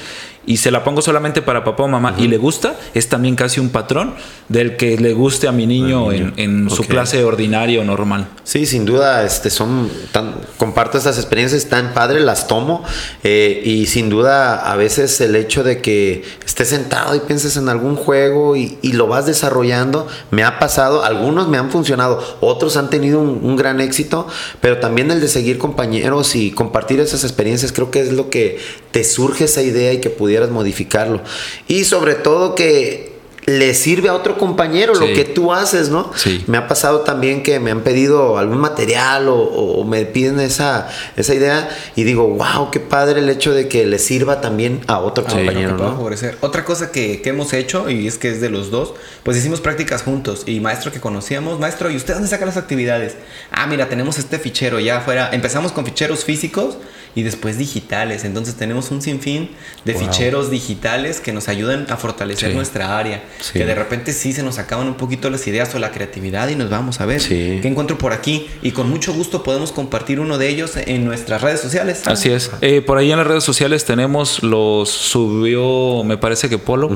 Y 0.49 0.57
se 0.57 0.71
la 0.71 0.83
pongo 0.83 1.03
solamente 1.03 1.43
para 1.43 1.63
papá 1.63 1.85
o 1.85 1.89
mamá 1.89 2.15
y 2.19 2.27
le 2.27 2.39
gusta, 2.39 2.77
es 2.95 3.09
también 3.09 3.37
casi 3.37 3.61
un 3.61 3.69
patrón 3.69 4.15
del 4.49 4.77
que 4.77 4.97
le 4.97 5.13
guste 5.13 5.47
a 5.47 5.53
mi 5.53 5.67
niño, 5.67 6.11
niño. 6.11 6.33
en, 6.37 6.65
en 6.65 6.71
su 6.71 6.83
Ok. 6.83 6.89
clase 6.89 7.23
ordinaria 7.23 7.81
o 7.81 7.85
normal. 7.85 8.29
Sí, 8.45 8.65
sin 8.65 8.87
duda, 8.87 9.25
este, 9.25 9.51
son 9.51 9.91
tan, 10.11 10.35
comparto 10.57 10.97
estas 10.97 11.19
experiencias 11.19 11.67
tan 11.67 11.93
padre, 11.93 12.21
las 12.21 12.47
tomo 12.49 12.83
eh, 13.23 13.61
y 13.63 13.85
sin 13.87 14.09
duda 14.09 14.57
a 14.73 14.75
veces 14.77 15.21
el 15.21 15.37
hecho 15.37 15.63
de 15.65 15.83
que 15.83 16.25
estés 16.47 16.69
sentado 16.69 17.15
y 17.15 17.21
pienses 17.21 17.59
en 17.59 17.69
algún 17.69 17.95
juego 17.97 18.57
y, 18.57 18.79
y 18.81 18.93
lo 18.93 19.07
vas 19.07 19.27
desarrollando, 19.27 20.07
me 20.31 20.45
ha 20.45 20.59
pasado, 20.59 21.05
algunos 21.05 21.47
me 21.49 21.59
han 21.59 21.71
funcionado, 21.71 22.23
otros 22.41 22.79
han 22.79 22.89
tenido 22.89 23.21
un, 23.21 23.41
un 23.43 23.57
gran 23.57 23.83
éxito, 23.83 24.27
pero 24.63 24.79
también 24.79 25.11
el 25.11 25.21
de 25.21 25.29
seguir 25.29 25.59
compañeros 25.59 26.35
y 26.35 26.53
compartir 26.53 27.01
esas 27.01 27.23
experiencias 27.25 27.73
creo 27.73 27.91
que 27.91 28.01
es 28.01 28.13
lo 28.13 28.31
que 28.31 28.59
te 28.93 29.05
surge 29.05 29.45
esa 29.45 29.61
idea 29.61 29.93
y 29.93 29.99
que 30.01 30.09
pudieras 30.09 30.38
modificarlo. 30.47 31.23
Y 31.67 31.85
sobre 31.85 32.15
todo 32.15 32.55
que 32.55 33.08
le 33.49 33.73
sirve 33.73 34.11
a 34.11 34.15
otro 34.15 34.37
compañero 34.37 34.95
lo 34.95 35.07
Sí. 35.07 35.15
que 35.15 35.25
tú 35.25 35.53
haces, 35.55 35.89
¿no? 35.89 36.13
Sí. 36.15 36.45
Me 36.47 36.59
ha 36.59 36.69
pasado 36.69 37.01
también 37.01 37.43
que 37.43 37.59
me 37.61 37.71
han 37.71 37.81
pedido 37.81 38.37
algún 38.37 38.59
material 38.59 39.29
o, 39.29 39.37
o 39.39 39.85
me 39.85 40.05
piden 40.05 40.39
esa, 40.39 40.89
esa 41.17 41.35
idea 41.35 41.69
y 41.97 42.05
digo, 42.05 42.29
wow, 42.29 42.71
qué 42.71 42.79
padre 42.79 43.21
el 43.21 43.31
hecho 43.31 43.55
de 43.55 43.67
que 43.67 43.87
le 43.87 43.99
sirva 43.99 44.43
también 44.43 44.81
a 44.87 44.99
otro 44.99 45.25
que 45.25 45.33
compañero, 45.33 45.77
¿no? 45.79 45.85
favorecer. 45.93 46.37
Otra 46.43 46.65
cosa 46.65 46.93
que, 46.93 47.23
que 47.23 47.31
hemos 47.31 47.55
hecho, 47.55 47.89
y 47.89 48.07
es 48.07 48.19
que 48.19 48.29
es 48.31 48.41
de 48.43 48.51
los 48.51 48.71
dos, 48.71 48.93
pues 49.23 49.37
hicimos 49.39 49.61
prácticas 49.63 50.03
juntos. 50.03 50.43
Y 50.47 50.61
maestro 50.61 50.93
que 50.93 51.01
conocíamos, 51.01 51.59
maestro, 51.59 51.91
¿y 51.91 51.97
usted 51.97 52.15
dónde 52.15 52.29
saca 52.29 52.45
las 52.45 52.59
actividades? 52.59 53.17
Ah, 53.51 53.67
mira, 53.67 53.89
tenemos 53.89 54.19
este 54.19 54.39
fichero 54.39 54.79
ya 54.79 54.99
afuera. 54.99 55.31
Empezamos 55.33 55.73
con 55.73 55.87
ficheros 55.87 56.25
físicos 56.25 56.77
y 57.15 57.23
después 57.23 57.57
digitales. 57.59 58.25
Entonces 58.25 58.55
tenemos 58.57 58.91
un 58.91 59.01
sinfín 59.01 59.51
de 59.85 59.95
Wow. 59.95 60.03
ficheros 60.03 60.51
digitales 60.51 61.21
que 61.21 61.33
nos 61.33 61.49
ayudan 61.49 61.87
a 61.89 61.97
fortalecer 61.97 62.51
Sí. 62.51 62.55
nuestra 62.57 62.99
área. 62.99 63.23
Sí. 63.41 63.53
Que 63.59 63.65
de 63.65 63.75
repente 63.75 64.13
sí 64.13 64.33
se 64.33 64.43
nos 64.43 64.59
acaban 64.59 64.87
un 64.89 64.95
poquito 64.95 65.31
las 65.31 65.47
ideas 65.47 65.75
o 65.75 65.79
la 65.79 65.93
creatividad 65.93 66.49
y 66.49 66.57
nos 66.57 66.71
vamos 66.71 67.01
a 67.01 67.07
ver 67.07 67.21
Sí. 67.21 67.59
qué 67.63 67.69
encuentro 67.69 67.97
por 67.99 68.13
aquí. 68.13 68.49
Y 68.63 68.73
con 68.73 68.89
mucho 68.91 69.13
gusto 69.13 69.43
podemos 69.43 69.73
compartir 69.73 70.21
uno 70.21 70.39
de 70.39 70.49
ellos 70.49 70.73
en 70.77 71.05
nuestras 71.05 71.41
redes 71.43 71.61
sociales. 71.61 72.03
Así 72.07 72.31
es. 72.31 72.51
Eh, 72.61 72.81
por 72.83 72.99
ahí 72.99 73.11
en 73.13 73.19
las 73.19 73.27
redes 73.27 73.45
sociales 73.45 73.85
tenemos 73.85 74.43
los 74.43 74.89
subió, 74.91 76.03
me 76.05 76.17
parece 76.19 76.49
que 76.49 76.59
Polo, 76.59 76.91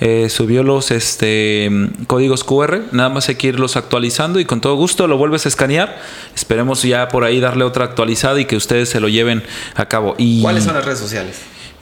eh, 0.00 0.28
subió 0.30 0.62
los 0.62 0.90
este 0.90 1.70
códigos 2.06 2.44
QR. 2.44 2.82
Nada 2.92 3.08
más 3.08 3.28
hay 3.28 3.36
que 3.36 3.48
irlos 3.48 3.76
actualizando 3.76 4.40
y 4.40 4.44
con 4.44 4.60
todo 4.60 4.74
gusto 4.76 5.06
lo 5.06 5.16
vuelves 5.16 5.46
a 5.46 5.48
escanear. 5.48 6.00
Esperemos 6.34 6.82
ya 6.82 7.08
por 7.08 7.24
ahí 7.24 7.40
darle 7.40 7.64
otra 7.64 7.84
actualizada 7.84 8.40
y 8.40 8.44
que 8.44 8.56
ustedes 8.56 8.88
se 8.88 9.00
lo 9.00 9.08
lleven 9.08 9.42
a 9.74 9.86
cabo. 9.88 10.14
Y 10.18 10.42
¿Cuáles 10.42 10.64
son 10.64 10.74
las 10.74 10.84
redes 10.84 10.98
sociales? 10.98 11.36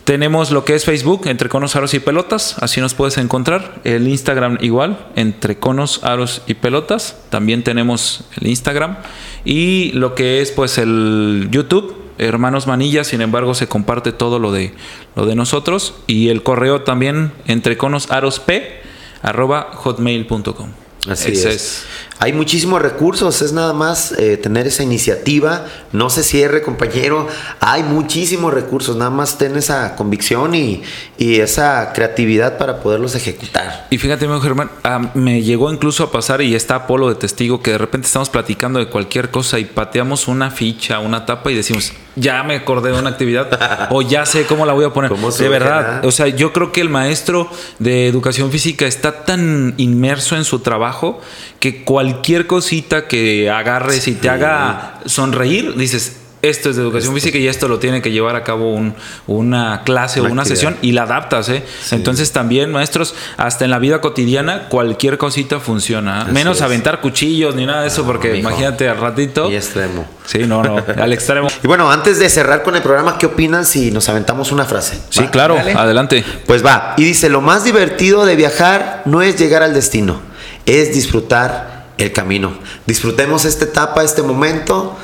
Tenemos 0.05 0.51
lo 0.51 0.67
que 0.67 0.75
es 0.75 0.85
Facebook, 0.85 1.23
entre 1.27 1.49
conos, 1.49 1.77
aros 1.77 1.95
y 1.95 1.99
pelotas, 1.99 2.57
así 2.61 2.81
nos 2.81 2.93
puedes 2.93 3.17
encontrar. 3.17 3.81
El 3.85 4.07
Instagram 4.07 4.59
igual, 4.61 5.07
entre 5.17 5.57
conos, 5.59 6.05
aros 6.05 6.43
y 6.47 6.55
pelotas. 6.55 7.17
También 7.31 7.65
tenemos 7.65 8.25
el 8.39 8.49
Instagram. 8.49 8.99
Y 9.47 9.93
lo 9.93 10.15
que 10.15 10.43
es 10.43 10.53
pues 10.53 10.77
el 10.77 11.49
YouTube, 11.51 11.97
Hermanos 12.19 12.67
Manilla, 12.67 13.03
sin 13.03 13.23
embargo 13.23 13.55
se 13.55 13.67
comparte 13.67 14.13
todo 14.13 14.39
lo 14.39 14.53
de, 14.53 14.75
lo 15.17 15.25
de 15.25 15.37
nosotros. 15.37 15.95
Y 16.07 16.29
el 16.29 16.43
correo 16.43 16.83
también, 16.83 17.33
entre 17.47 17.79
conos, 17.79 18.11
aros 18.11 18.41
p, 18.41 18.83
arroba 19.23 19.71
hotmail.com. 19.73 20.84
Así 21.09 21.33
es. 21.33 21.85
Hay 22.19 22.33
muchísimos 22.33 22.81
recursos, 22.81 23.43
es 23.43 23.53
nada 23.53 23.73
más 23.73 24.13
eh, 24.13 24.37
tener 24.37 24.67
esa 24.67 24.83
iniciativa, 24.83 25.67
no 25.93 26.09
se 26.11 26.23
cierre 26.23 26.63
compañero, 26.63 27.27
hay 27.61 27.83
muchísimos 27.83 28.55
recursos, 28.55 28.97
nada 28.97 29.11
más 29.11 29.37
ten 29.37 29.57
esa 29.57 29.97
convicción 29.97 30.55
y, 30.55 30.83
y 31.19 31.41
esa 31.41 31.93
creatividad 31.93 32.57
para 32.57 32.81
poderlos 32.81 33.15
ejecutar. 33.15 33.89
Y 33.91 33.99
fíjate, 33.99 34.29
mi 34.29 34.41
Germán, 34.41 34.71
ah, 34.85 35.11
me 35.15 35.43
llegó 35.43 35.73
incluso 35.73 36.05
a 36.05 36.13
pasar, 36.13 36.41
y 36.41 36.55
está 36.55 36.77
Apolo 36.77 37.09
de 37.09 37.17
testigo, 37.17 37.61
que 37.61 37.73
de 37.73 37.79
repente 37.79 38.07
estamos 38.07 38.31
platicando 38.31 38.79
de 38.79 38.89
cualquier 38.89 39.31
cosa 39.31 39.59
y 39.59 39.65
pateamos 39.65 40.29
una 40.29 40.51
ficha, 40.51 41.01
una 41.01 41.27
tapa 41.27 41.51
y 41.51 41.57
decimos, 41.57 41.93
ya 42.17 42.43
me 42.43 42.57
acordé 42.57 42.93
de 42.93 42.99
una 42.99 43.11
actividad 43.11 43.89
o 43.91 44.03
ya 44.03 44.27
sé 44.27 44.47
cómo 44.47 44.67
la 44.67 44.73
voy 44.73 44.85
a 44.85 44.93
poner. 44.93 45.11
¿Cómo 45.11 45.31
de 45.31 45.49
verdad, 45.49 46.03
no? 46.03 46.09
o 46.09 46.13
sea, 46.13 46.29
yo 46.29 46.53
creo 46.53 46.73
que 46.73 46.81
el 46.81 46.89
maestro 46.89 47.49
de 47.79 48.09
educación 48.09 48.51
física 48.51 48.87
está 48.87 49.25
tan 49.25 49.75
inmerso 49.77 50.37
en 50.37 50.45
su 50.45 50.61
trabajo 50.61 51.21
que 51.61 51.85
cualquier 51.85 52.47
cosita 52.47 53.09
que 53.09 53.51
agarres 53.51 54.09
y 54.09 54.15
te 54.15 54.29
haga 54.29 55.01
sonreír, 55.07 55.75
dices, 55.77 56.24
esto 56.49 56.71
es 56.71 56.77
de 56.77 56.83
educación 56.83 57.15
física 57.15 57.39
y 57.39 57.49
esto 57.49 57.69
lo 57.69 57.79
tiene 57.79 58.03
que 58.03 58.11
llevar 58.11 58.37
a 58.37 58.45
cabo 58.45 58.73
un- 58.73 58.95
una 59.27 59.83
clase 59.85 60.21
o 60.21 60.25
Una 60.25 60.45
sesión 60.45 60.77
y 60.83 60.93
la 60.93 61.03
adaptas, 61.05 61.49
¿eh? 61.49 61.65
Entonces 61.93 62.33
también, 62.33 62.71
maestros, 62.73 63.15
hasta 63.37 63.65
en 63.65 63.71
la 63.71 63.79
vida 63.79 64.01
cotidiana, 64.01 64.69
cualquier 64.69 65.19
cosita 65.19 65.61
funciona. 65.61 66.27
¿eh? 66.29 66.33
Menos 66.33 66.57
es. 66.59 66.63
aventar 66.63 67.01
cuchillos 67.01 67.55
ni 67.55 67.67
nada 67.67 67.83
de 67.83 67.89
eso, 67.89 68.05
porque 68.05 68.29
mijo. 68.29 68.41
imagínate 68.49 68.89
al 68.89 68.99
ratito. 68.99 69.51
Y 69.51 69.57
extremo. 69.57 70.07
Sí, 70.27 70.39
no, 70.47 70.63
no, 70.63 70.77
al 71.03 71.13
extremo. 71.13 71.49
Y 71.63 71.67
bueno, 71.67 71.91
antes 71.91 72.19
de 72.19 72.29
cerrar 72.29 72.63
con 72.63 72.75
el 72.77 72.83
programa, 72.83 73.19
¿qué 73.19 73.27
opinan 73.27 73.65
si 73.65 73.91
nos 73.91 74.09
aventamos 74.09 74.51
una 74.53 74.65
frase? 74.65 74.99
Sí, 75.11 75.21
¿Va? 75.25 75.31
claro, 75.31 75.55
Dale. 75.57 75.73
adelante. 75.73 76.25
Pues 76.47 76.65
va, 76.65 76.95
y 76.97 77.05
dice, 77.05 77.29
lo 77.29 77.41
más 77.41 77.65
divertido 77.65 78.25
de 78.25 78.35
viajar 78.37 79.03
no 79.05 79.23
es 79.23 79.39
llegar 79.39 79.63
al 79.63 79.75
destino, 79.75 80.21
es 80.67 80.93
disfrutar 80.95 81.87
el 81.99 82.13
camino. 82.13 82.53
Disfrutemos 82.87 83.45
esta 83.45 83.65
etapa, 83.67 84.03
este 84.03 84.23
momento, 84.23 84.99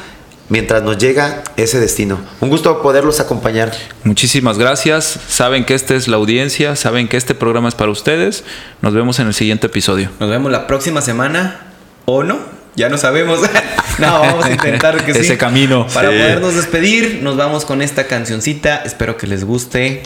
mientras 0.50 0.82
nos 0.82 0.98
llega 0.98 1.42
ese 1.56 1.80
destino. 1.80 2.20
Un 2.40 2.50
gusto 2.50 2.82
poderlos 2.82 3.18
acompañar. 3.20 3.72
Muchísimas 4.04 4.58
gracias. 4.58 5.18
Saben 5.28 5.64
que 5.64 5.74
esta 5.74 5.94
es 5.94 6.06
la 6.08 6.16
audiencia, 6.18 6.76
saben 6.76 7.08
que 7.08 7.16
este 7.16 7.34
programa 7.34 7.68
es 7.70 7.74
para 7.74 7.90
ustedes. 7.90 8.44
Nos 8.82 8.92
vemos 8.92 9.18
en 9.18 9.28
el 9.28 9.34
siguiente 9.34 9.68
episodio. 9.68 10.10
Nos 10.20 10.28
vemos 10.28 10.52
la 10.52 10.66
próxima 10.66 11.00
semana. 11.00 11.60
¿O 12.04 12.22
no? 12.22 12.38
Ya 12.76 12.88
no 12.88 12.98
sabemos. 12.98 13.40
no, 13.98 14.20
vamos 14.20 14.44
a 14.44 14.50
intentar 14.50 15.04
que 15.04 15.14
sí. 15.14 15.20
Ese 15.20 15.38
camino. 15.38 15.86
Para 15.94 16.10
Sí. 16.10 16.16
podernos 16.18 16.54
despedir, 16.54 17.20
nos 17.22 17.36
vamos 17.36 17.64
con 17.64 17.80
esta 17.82 18.06
cancioncita. 18.06 18.82
Espero 18.84 19.16
que 19.16 19.26
les 19.26 19.44
guste. 19.44 20.02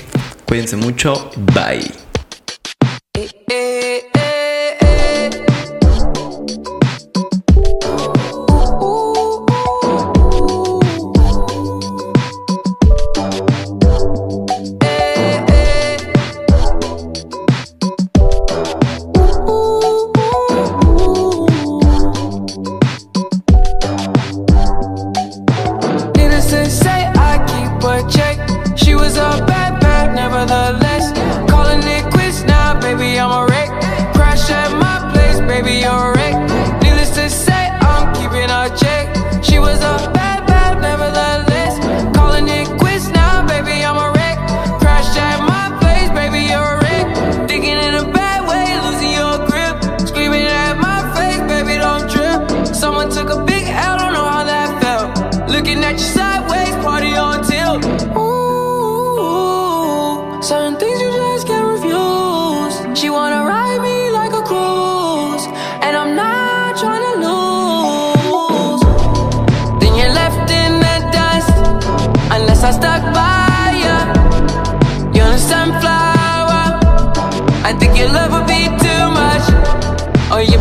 Cuídense 0.46 0.76
mucho. 0.76 1.30
Bye. 1.36 2.03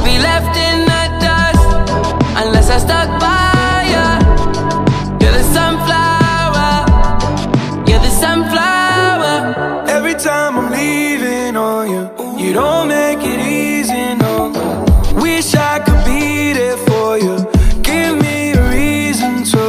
Be 0.03 0.17
left 0.19 0.55
in 0.57 0.77
the 0.91 1.03
dust, 1.23 1.65
unless 2.41 2.69
I 2.69 2.77
stuck 2.77 3.09
by 3.19 3.87
ya. 3.93 4.05
You're 5.21 5.35
the 5.39 5.45
sunflower. 5.55 6.71
You're 7.87 8.03
the 8.07 8.13
sunflower. 8.23 9.33
Every 9.87 10.15
time 10.15 10.57
I'm 10.57 10.71
leaving 10.71 11.55
on 11.55 11.89
you, 11.93 12.03
you 12.37 12.53
don't 12.53 12.87
make 12.87 13.19
it 13.19 13.39
easy, 13.39 14.15
no. 14.15 14.51
Wish 15.21 15.55
I 15.55 15.79
could 15.79 16.03
be 16.05 16.53
there 16.53 16.77
for 16.87 17.17
you. 17.17 17.35
Give 17.81 18.17
me 18.17 18.51
a 18.51 18.69
reason 18.69 19.43
to. 19.51 19.63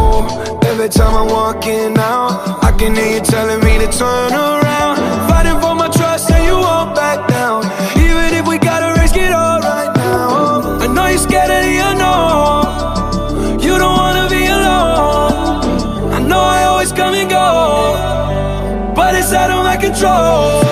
Oh, 0.00 0.60
every 0.64 0.88
time 0.88 1.14
I'm 1.14 1.28
walking 1.28 1.96
out, 1.98 2.64
I 2.64 2.72
can 2.72 2.94
hear 2.94 3.14
you 3.16 3.20
telling 3.20 3.60
me 3.64 3.78
to 3.78 3.88
turn 3.98 4.32
control. 19.90 20.67